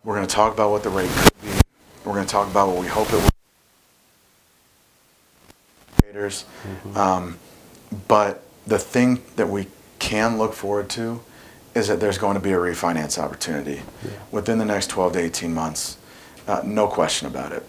We're 0.05 0.17
going 0.17 0.27
to 0.27 0.35
talk 0.35 0.53
about 0.53 0.71
what 0.71 0.83
the 0.83 0.91
rate 0.91 1.11
could 1.11 1.41
be. 1.41 1.49
We're 2.05 2.15
going 2.15 2.27
to 2.27 2.33
talk 2.33 2.51
about 2.51 2.69
what 2.69 2.79
we 2.79 2.89
hope 2.89 3.09
it 3.13 3.23
will. 3.23 3.31
indicators. 6.13 6.45
Um, 6.95 7.39
but 8.09 8.43
the 8.67 8.79
thing 8.79 9.23
that 9.37 9.49
we 9.49 9.67
can 9.99 10.39
look 10.39 10.53
forward 10.53 10.89
to 10.91 11.21
is 11.75 11.89
that 11.89 12.01
there's 12.01 12.19
going 12.19 12.35
to 12.35 12.41
be 12.41 12.53
a 12.53 12.57
refinance 12.57 13.19
opportunity 13.19 13.83
within 14.31 14.59
the 14.59 14.65
next 14.65 14.89
12 14.89 15.15
to 15.15 15.19
18 15.21 15.55
months. 15.55 15.97
Uh, 16.47 16.61
no 16.65 16.87
question 16.87 17.27
about 17.27 17.53
it. 17.53 17.65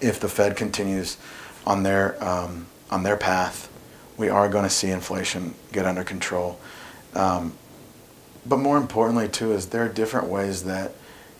If 0.00 0.20
the 0.20 0.28
Fed 0.28 0.56
continues 0.56 1.16
on 1.66 1.82
their 1.82 2.22
um, 2.22 2.66
on 2.90 3.02
their 3.02 3.16
path, 3.16 3.68
we 4.16 4.28
are 4.28 4.48
going 4.48 4.64
to 4.64 4.70
see 4.70 4.90
inflation 4.90 5.54
get 5.72 5.86
under 5.86 6.04
control. 6.04 6.58
Um, 7.14 7.54
but 8.46 8.58
more 8.58 8.76
importantly, 8.76 9.28
too, 9.28 9.52
is 9.52 9.66
there 9.66 9.84
are 9.84 9.88
different 9.88 10.28
ways 10.28 10.64
that 10.64 10.92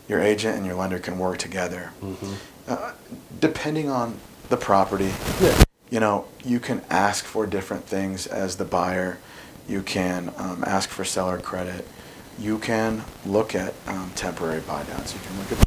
your 0.08 0.20
agent 0.20 0.56
and 0.56 0.66
your 0.66 0.74
lender 0.74 0.98
can 0.98 1.18
work 1.18 1.38
together, 1.38 1.92
uh, 2.68 2.92
depending 3.38 3.88
on 3.88 4.16
the 4.48 4.56
property. 4.56 5.12
Yeah. 5.40 5.62
You 5.90 5.98
know, 5.98 6.26
you 6.44 6.60
can 6.60 6.82
ask 6.88 7.24
for 7.24 7.46
different 7.46 7.84
things 7.84 8.26
as 8.26 8.56
the 8.56 8.64
buyer. 8.64 9.18
You 9.68 9.82
can 9.82 10.32
um, 10.36 10.62
ask 10.66 10.88
for 10.88 11.04
seller 11.04 11.38
credit. 11.38 11.86
You 12.38 12.58
can 12.58 13.02
look 13.26 13.54
at 13.54 13.74
um, 13.86 14.12
temporary 14.14 14.60
buy 14.60 14.84
downs. 14.84 15.12
You 15.12 15.20
can 15.20 15.36
look 15.38 15.50
at 15.52 15.58
the 15.58 15.66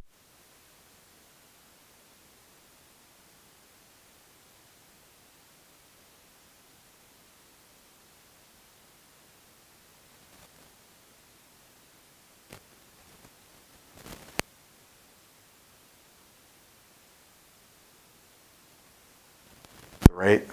rate. 20.14 20.44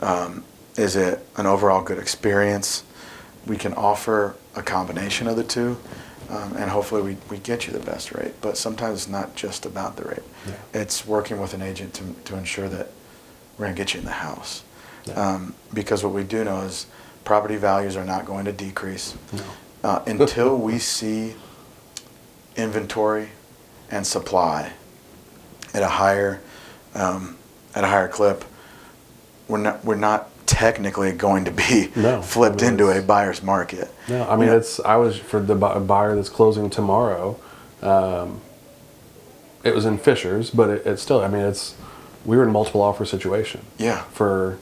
Um, 0.00 0.44
is 0.84 0.96
it 0.96 1.26
an 1.36 1.46
overall 1.46 1.82
good 1.82 1.98
experience? 1.98 2.84
We 3.46 3.56
can 3.56 3.72
offer 3.72 4.36
a 4.54 4.62
combination 4.62 5.26
of 5.26 5.36
the 5.36 5.42
two, 5.42 5.78
um, 6.28 6.54
and 6.56 6.70
hopefully 6.70 7.00
we, 7.02 7.16
we 7.30 7.38
get 7.38 7.66
you 7.66 7.72
the 7.72 7.80
best 7.84 8.12
rate. 8.12 8.34
But 8.42 8.58
sometimes 8.58 9.00
it's 9.00 9.08
not 9.08 9.34
just 9.34 9.64
about 9.64 9.96
the 9.96 10.04
rate. 10.04 10.22
Yeah. 10.46 10.80
It's 10.82 11.06
working 11.06 11.40
with 11.40 11.54
an 11.54 11.62
agent 11.62 11.94
to, 11.94 12.04
to 12.26 12.36
ensure 12.36 12.68
that 12.68 12.88
we're 13.56 13.64
going 13.64 13.74
to 13.74 13.80
get 13.80 13.94
you 13.94 14.00
in 14.00 14.06
the 14.06 14.12
house. 14.12 14.62
Yeah. 15.06 15.14
Um, 15.14 15.54
because 15.72 16.04
what 16.04 16.12
we 16.12 16.22
do 16.22 16.44
know 16.44 16.60
is 16.60 16.86
property 17.24 17.56
values 17.56 17.96
are 17.96 18.04
not 18.04 18.26
going 18.26 18.44
to 18.44 18.52
decrease 18.52 19.16
No. 19.32 19.42
uh, 19.82 20.02
until 20.06 20.58
we 20.58 20.78
see 20.78 21.34
inventory 22.56 23.30
and 23.90 24.06
supply 24.06 24.72
at 25.72 25.82
a 25.82 25.88
higher 25.88 26.40
um, 26.94 27.36
at 27.74 27.84
a 27.84 27.86
higher 27.86 28.08
clip. 28.08 28.44
We're 29.48 29.58
not 29.58 29.84
we're 29.84 29.96
not 29.96 30.30
technically 30.46 31.12
going 31.12 31.44
to 31.44 31.50
be 31.50 31.90
No, 31.96 32.22
flipped 32.34 32.62
I 32.62 32.66
mean, 32.70 32.72
into 32.80 32.90
a 32.90 33.02
buyer's 33.02 33.42
market. 33.42 33.90
No, 34.08 34.28
I 34.28 34.36
mean 34.36 34.46
know, 34.48 34.56
it's. 34.56 34.80
I 34.80 34.96
was 34.96 35.16
for 35.16 35.40
the 35.40 35.54
bu- 35.54 35.80
buyer 35.80 36.14
that's 36.14 36.28
closing 36.28 36.70
tomorrow. 36.70 37.38
Um, 37.82 38.40
it 39.62 39.74
was 39.74 39.84
in 39.86 39.98
Fishers, 39.98 40.50
but 40.50 40.68
it, 40.70 40.86
it's 40.86 41.02
still. 41.02 41.20
I 41.20 41.28
mean, 41.28 41.42
it's 41.42 41.74
we 42.24 42.36
were 42.36 42.44
in 42.44 42.50
multiple 42.52 42.80
offer 42.82 43.04
situation 43.04 43.60
Yeah. 43.78 44.02
for 44.04 44.58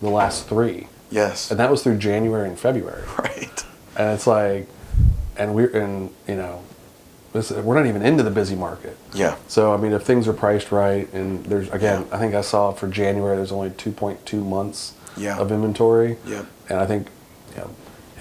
the 0.00 0.08
last 0.08 0.46
three, 0.48 0.86
Yes. 1.10 1.50
and 1.50 1.58
that 1.58 1.70
was 1.70 1.82
through 1.82 1.98
January 1.98 2.48
and 2.48 2.58
February. 2.58 3.02
Right. 3.18 3.64
And 3.98 4.10
it's 4.14 4.26
like, 4.26 4.68
and 5.38 5.54
we're 5.54 5.68
in, 5.68 6.10
you 6.28 6.34
know, 6.36 6.62
this, 7.32 7.50
we're 7.50 7.74
not 7.74 7.86
even 7.86 8.02
into 8.02 8.22
the 8.22 8.30
busy 8.30 8.54
market. 8.54 8.96
Yeah. 9.14 9.36
So 9.48 9.72
I 9.72 9.78
mean, 9.78 9.92
if 9.92 10.02
things 10.02 10.28
are 10.28 10.32
priced 10.32 10.70
right, 10.70 11.10
and 11.12 11.44
there's 11.46 11.70
again, 11.70 12.06
I 12.12 12.18
think 12.18 12.34
I 12.34 12.40
saw 12.42 12.72
for 12.72 12.88
January 12.88 13.36
there's 13.36 13.52
only 13.52 13.70
2.2 13.70 14.44
months 14.46 14.92
Yeah. 15.16 15.38
of 15.38 15.50
inventory. 15.52 16.16
And 16.68 16.78
I 16.80 16.86
think, 16.86 17.08
you 17.54 17.62
know, 17.62 17.70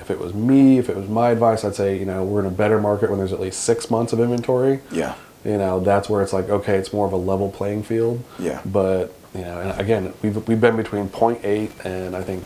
if 0.01 0.12
it 0.12 0.19
was 0.19 0.34
me, 0.34 0.77
if 0.77 0.88
it 0.89 0.95
was 0.95 1.10
my 1.10 1.31
advice, 1.31 1.63
I'd 1.65 1.75
say, 1.75 1.97
you 1.97 2.05
know, 2.05 2.23
we're 2.23 2.41
in 2.41 2.45
a 2.45 2.51
better 2.51 2.79
market 2.79 3.10
when 3.10 3.17
there's 3.19 3.34
at 3.34 3.39
least 3.39 3.62
six 3.63 3.89
months 3.89 4.13
of 4.13 4.19
inventory. 4.19 4.81
Yeah. 4.91 5.15
You 5.43 5.58
know, 5.58 5.79
that's 5.79 6.10
where 6.10 6.21
it's 6.21 6.34
like, 6.34 6.49
okay, 6.49 6.75
it's 6.77 6.91
more 6.93 7.05
of 7.08 7.13
a 7.13 7.17
level 7.17 7.51
playing 7.51 7.84
field. 7.84 8.23
Yeah. 8.39 8.62
But 8.65 9.13
you 9.34 9.41
know, 9.41 9.60
and 9.60 9.79
again, 9.79 10.13
we've 10.21 10.47
we've 10.47 10.62
been 10.62 10.75
between 10.77 11.10
0.8 11.10 11.86
and 11.86 12.15
I 12.15 12.21
think 12.23 12.43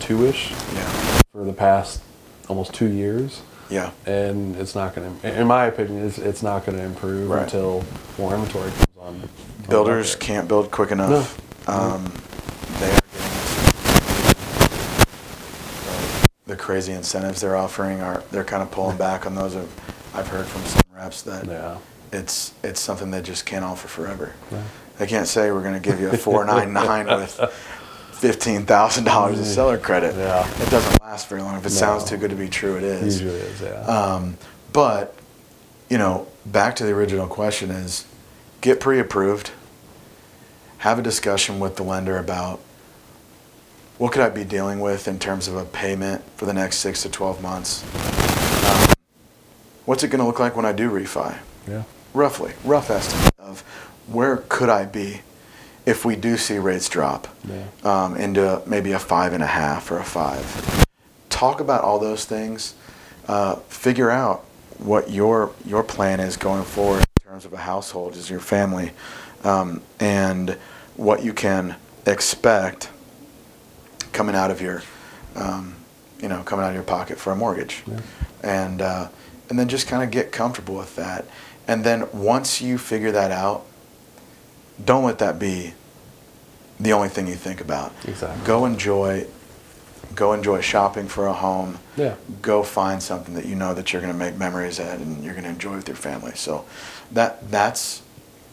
two 0.00 0.24
ish 0.26 0.50
Yeah. 0.74 1.20
for 1.32 1.44
the 1.44 1.52
past 1.52 2.02
almost 2.48 2.72
two 2.74 2.86
years 2.88 3.42
Yeah. 3.70 3.90
and 4.06 4.56
it's 4.56 4.74
not 4.74 4.94
going 4.94 5.20
to, 5.20 5.40
in 5.40 5.46
my 5.46 5.66
opinion, 5.66 6.06
it's, 6.06 6.18
it's 6.18 6.42
not 6.42 6.64
going 6.66 6.76
to 6.78 6.84
improve 6.84 7.28
Right. 7.30 7.42
until 7.42 7.84
more 8.18 8.34
inventory 8.34 8.70
comes 8.70 8.86
on. 8.98 9.06
on 9.22 9.28
Builders 9.68 10.16
can't 10.16 10.48
build 10.48 10.70
quick 10.70 10.90
enough. 10.90 11.38
No. 11.68 11.74
Um, 11.74 12.12
they 12.80 12.90
are 12.90 13.00
getting 13.12 13.28
the 16.48 16.56
crazy 16.56 16.92
incentives 16.92 17.42
they're 17.42 17.56
offering 17.56 18.00
are 18.00 18.24
they're 18.32 18.42
kind 18.42 18.62
of 18.62 18.70
pulling 18.70 18.96
back 18.96 19.26
on 19.26 19.34
those. 19.34 19.54
Of, 19.54 19.70
I've 20.14 20.26
heard 20.26 20.46
from 20.46 20.62
some 20.64 20.82
reps 20.96 21.22
that 21.22 21.46
Yeah. 21.46 21.76
it's 22.10 22.54
it's 22.64 22.80
something 22.80 23.10
they 23.10 23.22
just 23.22 23.46
can't 23.46 23.64
offer 23.64 23.86
forever. 23.86 24.32
Yeah. 24.50 24.62
They 24.98 25.06
can't 25.06 25.28
say 25.28 25.52
we're 25.52 25.62
going 25.62 25.80
to 25.80 25.88
give 25.88 26.00
you 26.00 26.08
a 26.08 26.16
four 26.16 26.44
nine 26.44 26.72
nine 26.72 27.06
with 27.06 27.38
fifteen 28.12 28.64
thousand 28.64 29.04
dollars 29.04 29.38
of 29.38 29.46
seller 29.46 29.78
credit. 29.78 30.16
Yeah. 30.16 30.48
It 30.62 30.70
doesn't 30.70 31.00
last 31.02 31.28
very 31.28 31.42
long. 31.42 31.56
If 31.58 31.66
it 31.66 31.70
sounds 31.70 32.04
too 32.04 32.16
good 32.16 32.30
to 32.30 32.36
be 32.36 32.48
true, 32.48 32.76
it 32.76 32.82
is. 32.82 33.20
Usually 33.20 33.40
is, 33.40 33.60
yeah. 33.60 33.82
Um, 33.82 34.38
but, 34.72 35.14
you 35.88 35.98
know, 35.98 36.26
back 36.46 36.76
to 36.76 36.84
the 36.84 36.92
original 36.92 37.26
question 37.26 37.70
is 37.70 38.06
get 38.62 38.80
pre 38.80 38.98
approved, 38.98 39.50
have 40.78 40.98
a 40.98 41.02
discussion 41.02 41.60
with 41.60 41.76
the 41.76 41.82
lender 41.82 42.16
about 42.16 42.60
what 43.98 44.12
could 44.12 44.22
I 44.22 44.30
be 44.30 44.44
dealing 44.44 44.80
with 44.80 45.08
in 45.08 45.18
terms 45.18 45.48
of 45.48 45.56
a 45.56 45.64
payment 45.64 46.22
for 46.36 46.46
the 46.46 46.52
next 46.54 46.78
six 46.78 47.02
to 47.02 47.08
12 47.10 47.42
months. 47.42 47.82
Um, 48.68 48.94
what's 49.84 50.02
it 50.04 50.08
going 50.08 50.20
to 50.20 50.26
look 50.26 50.38
like 50.38 50.56
when 50.56 50.64
I 50.64 50.72
do 50.72 50.90
refi? 50.90 51.38
yeah. 51.68 51.82
Roughly, 52.14 52.52
rough 52.64 52.90
estimate 52.90 53.32
of 53.38 53.60
where 54.06 54.38
could 54.48 54.68
I 54.70 54.86
be 54.86 55.20
if 55.84 56.04
we 56.04 56.16
do 56.16 56.36
see 56.36 56.58
rates 56.58 56.88
drop 56.88 57.28
Yeah. 57.46 57.64
um, 57.84 58.16
into 58.16 58.62
maybe 58.66 58.92
a 58.92 58.98
five 58.98 59.32
and 59.34 59.42
a 59.42 59.46
half 59.46 59.90
or 59.90 59.98
a 59.98 60.04
five. 60.04 60.86
Talk 61.28 61.60
about 61.60 61.82
all 61.84 61.98
those 61.98 62.24
things. 62.24 62.74
Uh, 63.26 63.56
figure 63.68 64.10
out 64.10 64.44
what 64.78 65.10
your 65.10 65.50
your 65.66 65.82
plan 65.82 66.18
is 66.20 66.36
going 66.38 66.64
forward 66.64 67.04
in 67.24 67.30
terms 67.30 67.44
of 67.44 67.52
a 67.52 67.58
household, 67.58 68.16
as 68.16 68.30
your 68.30 68.40
family, 68.40 68.92
um, 69.44 69.82
and 70.00 70.56
what 70.96 71.22
you 71.22 71.32
can 71.34 71.76
expect 72.06 72.88
coming 74.12 74.34
out 74.34 74.50
of 74.50 74.60
your, 74.60 74.82
um, 75.36 75.74
you 76.20 76.28
know, 76.28 76.42
coming 76.42 76.64
out 76.64 76.68
of 76.70 76.74
your 76.74 76.84
pocket 76.84 77.18
for 77.18 77.32
a 77.32 77.36
mortgage, 77.36 77.82
Yeah. 77.86 78.00
and 78.42 78.82
uh, 78.82 79.08
and 79.48 79.58
then 79.58 79.68
just 79.68 79.86
kind 79.88 80.02
of 80.02 80.10
get 80.10 80.32
comfortable 80.32 80.76
with 80.76 80.96
that. 80.96 81.24
And 81.66 81.84
then 81.84 82.08
once 82.12 82.60
you 82.60 82.78
figure 82.78 83.12
that 83.12 83.30
out, 83.30 83.64
don't 84.84 85.04
let 85.04 85.18
that 85.18 85.38
be 85.38 85.74
the 86.80 86.92
only 86.92 87.08
thing 87.08 87.26
you 87.26 87.34
think 87.34 87.60
about. 87.60 87.92
Exactly. 88.06 88.46
Go 88.46 88.64
enjoy 88.64 89.26
go 90.14 90.32
enjoy 90.32 90.60
shopping 90.60 91.06
for 91.06 91.26
a 91.26 91.32
home. 91.32 91.78
Yeah. 91.96 92.14
Go 92.40 92.62
find 92.62 93.02
something 93.02 93.34
that 93.34 93.44
you 93.46 93.54
know 93.54 93.74
that 93.74 93.92
you're 93.92 94.00
going 94.00 94.12
to 94.12 94.18
make 94.18 94.36
memories 94.36 94.80
at 94.80 94.98
and 94.98 95.22
you're 95.22 95.34
going 95.34 95.44
to 95.44 95.50
enjoy 95.50 95.76
with 95.76 95.86
your 95.88 95.96
family. 95.96 96.32
So 96.34 96.64
that 97.12 97.50
that's 97.50 98.02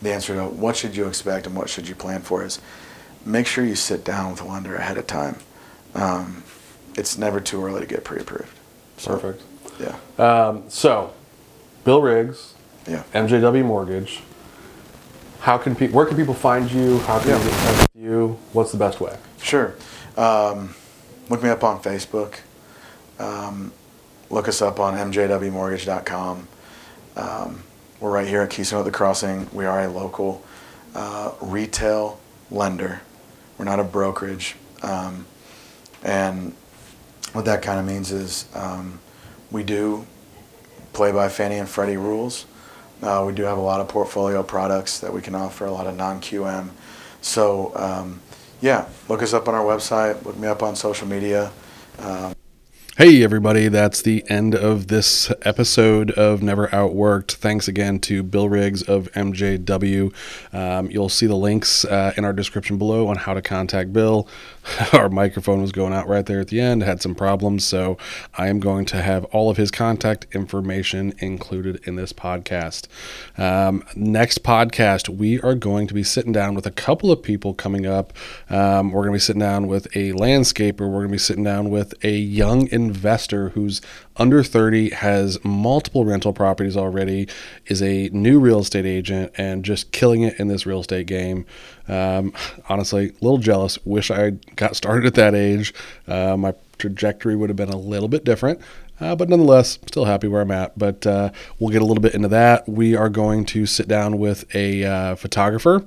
the 0.01 0.13
answer 0.13 0.35
to 0.35 0.45
what 0.45 0.75
should 0.75 0.95
you 0.95 1.07
expect 1.07 1.47
and 1.47 1.55
what 1.55 1.69
should 1.69 1.87
you 1.87 1.95
plan 1.95 2.21
for 2.21 2.43
is 2.43 2.59
make 3.25 3.47
sure 3.47 3.65
you 3.65 3.75
sit 3.75 4.03
down 4.05 4.31
with 4.31 4.41
a 4.41 4.45
lender 4.45 4.75
ahead 4.75 4.97
of 4.97 5.07
time. 5.07 5.38
Um, 5.93 6.43
it's 6.95 7.17
never 7.17 7.39
too 7.41 7.63
early 7.65 7.81
to 7.81 7.88
get 7.88 8.03
pre-approved. 8.03 8.51
So, 8.97 9.17
Perfect. 9.19 9.43
Yeah. 9.79 9.95
Um, 10.23 10.63
so, 10.69 11.13
Bill 11.83 12.01
Riggs, 12.01 12.53
Yeah. 12.88 13.03
MJW 13.13 13.63
Mortgage. 13.65 14.21
How 15.41 15.57
can 15.57 15.75
people? 15.75 15.95
Where 15.97 16.05
can 16.05 16.15
people 16.17 16.33
find 16.33 16.71
you? 16.71 16.99
How 16.99 17.19
can 17.19 17.29
Yeah. 17.29 17.38
they 17.38 17.43
get 17.45 17.53
in 17.53 17.59
touch 17.65 17.88
with 17.93 18.03
you? 18.03 18.38
What's 18.53 18.71
the 18.71 18.77
best 18.77 18.99
way? 19.01 19.17
Sure. 19.41 19.73
Um, 20.17 20.75
look 21.29 21.43
me 21.43 21.49
up 21.49 21.63
on 21.63 21.81
Facebook. 21.81 22.35
Um, 23.19 23.71
look 24.29 24.47
us 24.47 24.61
up 24.61 24.79
on 24.79 24.95
mjwmortgage.com. 24.97 26.47
Um, 27.17 27.63
we're 27.99 28.11
right 28.11 28.27
here 28.27 28.41
at 28.41 28.49
Keystone 28.49 28.79
at 28.79 28.85
the 28.85 28.91
Crossing. 28.91 29.49
We 29.53 29.65
are 29.65 29.81
a 29.83 29.88
local 29.88 30.41
uh, 30.93 31.31
retail 31.41 32.19
lender. 32.49 33.01
We're 33.57 33.65
not 33.65 33.79
a 33.79 33.83
brokerage. 33.83 34.55
Um, 34.81 35.25
and 36.03 36.53
what 37.33 37.45
that 37.45 37.61
kind 37.61 37.79
of 37.79 37.85
means 37.85 38.11
is 38.11 38.45
um, 38.53 38.99
we 39.51 39.63
do 39.63 40.05
play 40.93 41.11
by 41.11 41.29
Fannie 41.29 41.57
and 41.57 41.67
Freddie 41.67 41.97
rules. 41.97 42.45
Uh, 43.01 43.23
we 43.27 43.33
do 43.33 43.43
have 43.43 43.57
a 43.57 43.61
lot 43.61 43.81
of 43.81 43.87
portfolio 43.87 44.41
products 44.41 44.99
that 44.99 45.11
we 45.11 45.21
can 45.21 45.35
offer, 45.35 45.65
a 45.65 45.71
lot 45.71 45.87
of 45.87 45.95
non-QM. 45.95 46.69
So, 47.21 47.73
um, 47.75 48.21
yeah, 48.61 48.87
look 49.09 49.21
us 49.21 49.33
up 49.33 49.47
on 49.47 49.55
our 49.55 49.63
website. 49.63 50.23
Look 50.23 50.37
me 50.37 50.47
up 50.47 50.63
on 50.63 50.75
social 50.75 51.07
media. 51.07 51.51
Hey, 52.97 53.25
everybody, 53.25 53.67
that's 53.67 54.01
the 54.01 54.23
end 54.29 54.55
of 54.55 54.88
this 54.88 55.29
episode 55.41 56.12
of 56.12 56.41
Never 56.41 56.69
Outworked. 56.69 57.34
Thanks 57.34 57.67
again 57.67 57.99
to 57.99 58.23
Bill 58.23 58.47
Riggs 58.47 58.84
of 58.84 59.12
MJW. 59.12 60.13
Um, 60.53 60.89
you'll 60.89 61.10
see 61.10 61.27
the 61.27 61.36
links 61.36 61.84
uh, 61.84 62.13
in 62.15 62.23
our 62.23 62.31
description 62.31 62.77
below 62.77 63.10
on 63.10 63.17
how 63.17 63.34
to 63.34 63.41
contact 63.41 63.91
Bill. 63.91 64.29
Our 64.93 65.10
microphone 65.10 65.62
was 65.62 65.73
going 65.73 65.91
out 65.91 66.08
right 66.08 66.25
there 66.25 66.39
at 66.39 66.47
the 66.47 66.62
end, 66.62 66.84
had 66.84 67.01
some 67.01 67.15
problems, 67.15 67.65
so 67.65 67.97
I 68.34 68.47
am 68.47 68.62
going 68.62 68.86
to 68.86 69.01
have 69.01 69.25
all 69.25 69.49
of 69.49 69.58
his 69.58 69.71
contact 69.71 70.27
information 70.34 71.13
included 71.19 71.81
in 71.86 71.97
this 71.97 72.13
podcast. 72.13 72.88
Um, 73.38 73.84
next 73.97 74.41
podcast, 74.41 75.10
we 75.10 75.41
are 75.41 75.53
going 75.53 75.88
to 75.88 75.93
be 75.93 76.03
sitting 76.03 76.31
down 76.31 76.55
with 76.55 76.65
a 76.65 76.71
couple 76.71 77.12
of 77.12 77.21
people 77.21 77.53
coming 77.53 77.86
up. 77.86 78.13
Um, 78.49 78.91
we're 78.91 79.01
going 79.01 79.12
to 79.12 79.17
be 79.17 79.19
sitting 79.19 79.41
down 79.41 79.67
with 79.67 79.86
a 79.88 80.13
landscaper, 80.13 80.79
we're 80.79 81.01
going 81.01 81.10
to 81.10 81.12
be 81.12 81.17
sitting 81.17 81.43
down 81.43 81.69
with 81.69 81.93
a 82.05 82.15
young 82.15 82.67
investor 82.85 83.49
who's 83.49 83.81
under 84.17 84.43
30, 84.43 84.91
has 84.91 85.43
multiple 85.43 86.05
rental 86.05 86.33
properties 86.33 86.77
already, 86.77 87.27
is 87.67 87.81
a 87.81 88.09
new 88.09 88.39
real 88.39 88.59
estate 88.59 88.85
agent, 88.85 89.31
and 89.37 89.65
just 89.65 89.91
killing 89.91 90.21
it 90.21 90.39
in 90.39 90.47
this 90.47 90.65
real 90.65 90.79
estate 90.79 91.07
game. 91.07 91.45
Um, 91.87 92.33
honestly, 92.69 93.09
a 93.09 93.23
little 93.23 93.37
jealous. 93.37 93.77
Wish 93.85 94.11
I 94.11 94.31
got 94.55 94.75
started 94.75 95.05
at 95.05 95.15
that 95.15 95.35
age. 95.35 95.73
Uh, 96.07 96.37
my 96.37 96.53
trajectory 96.77 97.35
would 97.35 97.49
have 97.49 97.57
been 97.57 97.69
a 97.69 97.77
little 97.77 98.09
bit 98.09 98.23
different. 98.23 98.61
Uh, 98.99 99.15
but 99.15 99.29
nonetheless, 99.29 99.77
still 99.86 100.05
happy 100.05 100.27
where 100.27 100.41
I'm 100.41 100.51
at. 100.51 100.77
But 100.77 101.05
uh, 101.05 101.31
we'll 101.60 101.71
get 101.71 101.81
a 101.81 101.86
little 101.86 102.01
bit 102.01 102.13
into 102.13 102.27
that. 102.29 102.67
We 102.67 102.95
are 102.95 103.10
going 103.10 103.45
to 103.45 103.65
sit 103.65 103.88
down 103.88 104.17
with 104.17 104.53
a 104.55 104.84
uh, 104.84 105.15
photographer. 105.15 105.84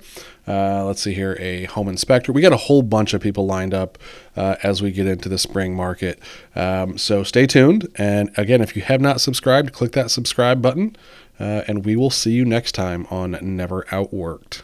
Uh, 0.47 0.85
let's 0.85 1.03
see 1.03 1.13
here, 1.13 1.37
a 1.39 1.65
home 1.65 1.89
inspector. 1.89 2.33
We 2.33 2.41
got 2.41 2.53
a 2.53 2.59
whole 2.59 2.83
bunch 2.83 3.13
of 3.13 3.21
people 3.21 3.47
lined 3.47 3.75
up 3.75 3.99
uh, 4.37 4.57
as 4.63 4.81
we 4.81 4.93
get 4.93 5.07
into 5.07 5.29
the 5.29 5.39
spring 5.39 5.75
market. 5.75 6.19
Um, 6.55 6.97
so 6.97 7.23
stay 7.23 7.47
tuned. 7.47 7.87
And 7.97 8.31
again, 8.37 8.61
if 8.61 8.75
you 8.75 8.83
have 8.83 9.01
not 9.01 9.21
subscribed, 9.21 9.73
click 9.73 9.93
that 9.93 10.11
subscribe 10.11 10.63
button. 10.63 10.97
Uh, 11.39 11.63
and 11.69 11.85
we 11.85 11.97
will 11.97 12.11
see 12.11 12.33
you 12.33 12.45
next 12.45 12.73
time 12.73 13.07
on 13.11 13.39
Never 13.43 13.85
Outworked. 13.85 14.63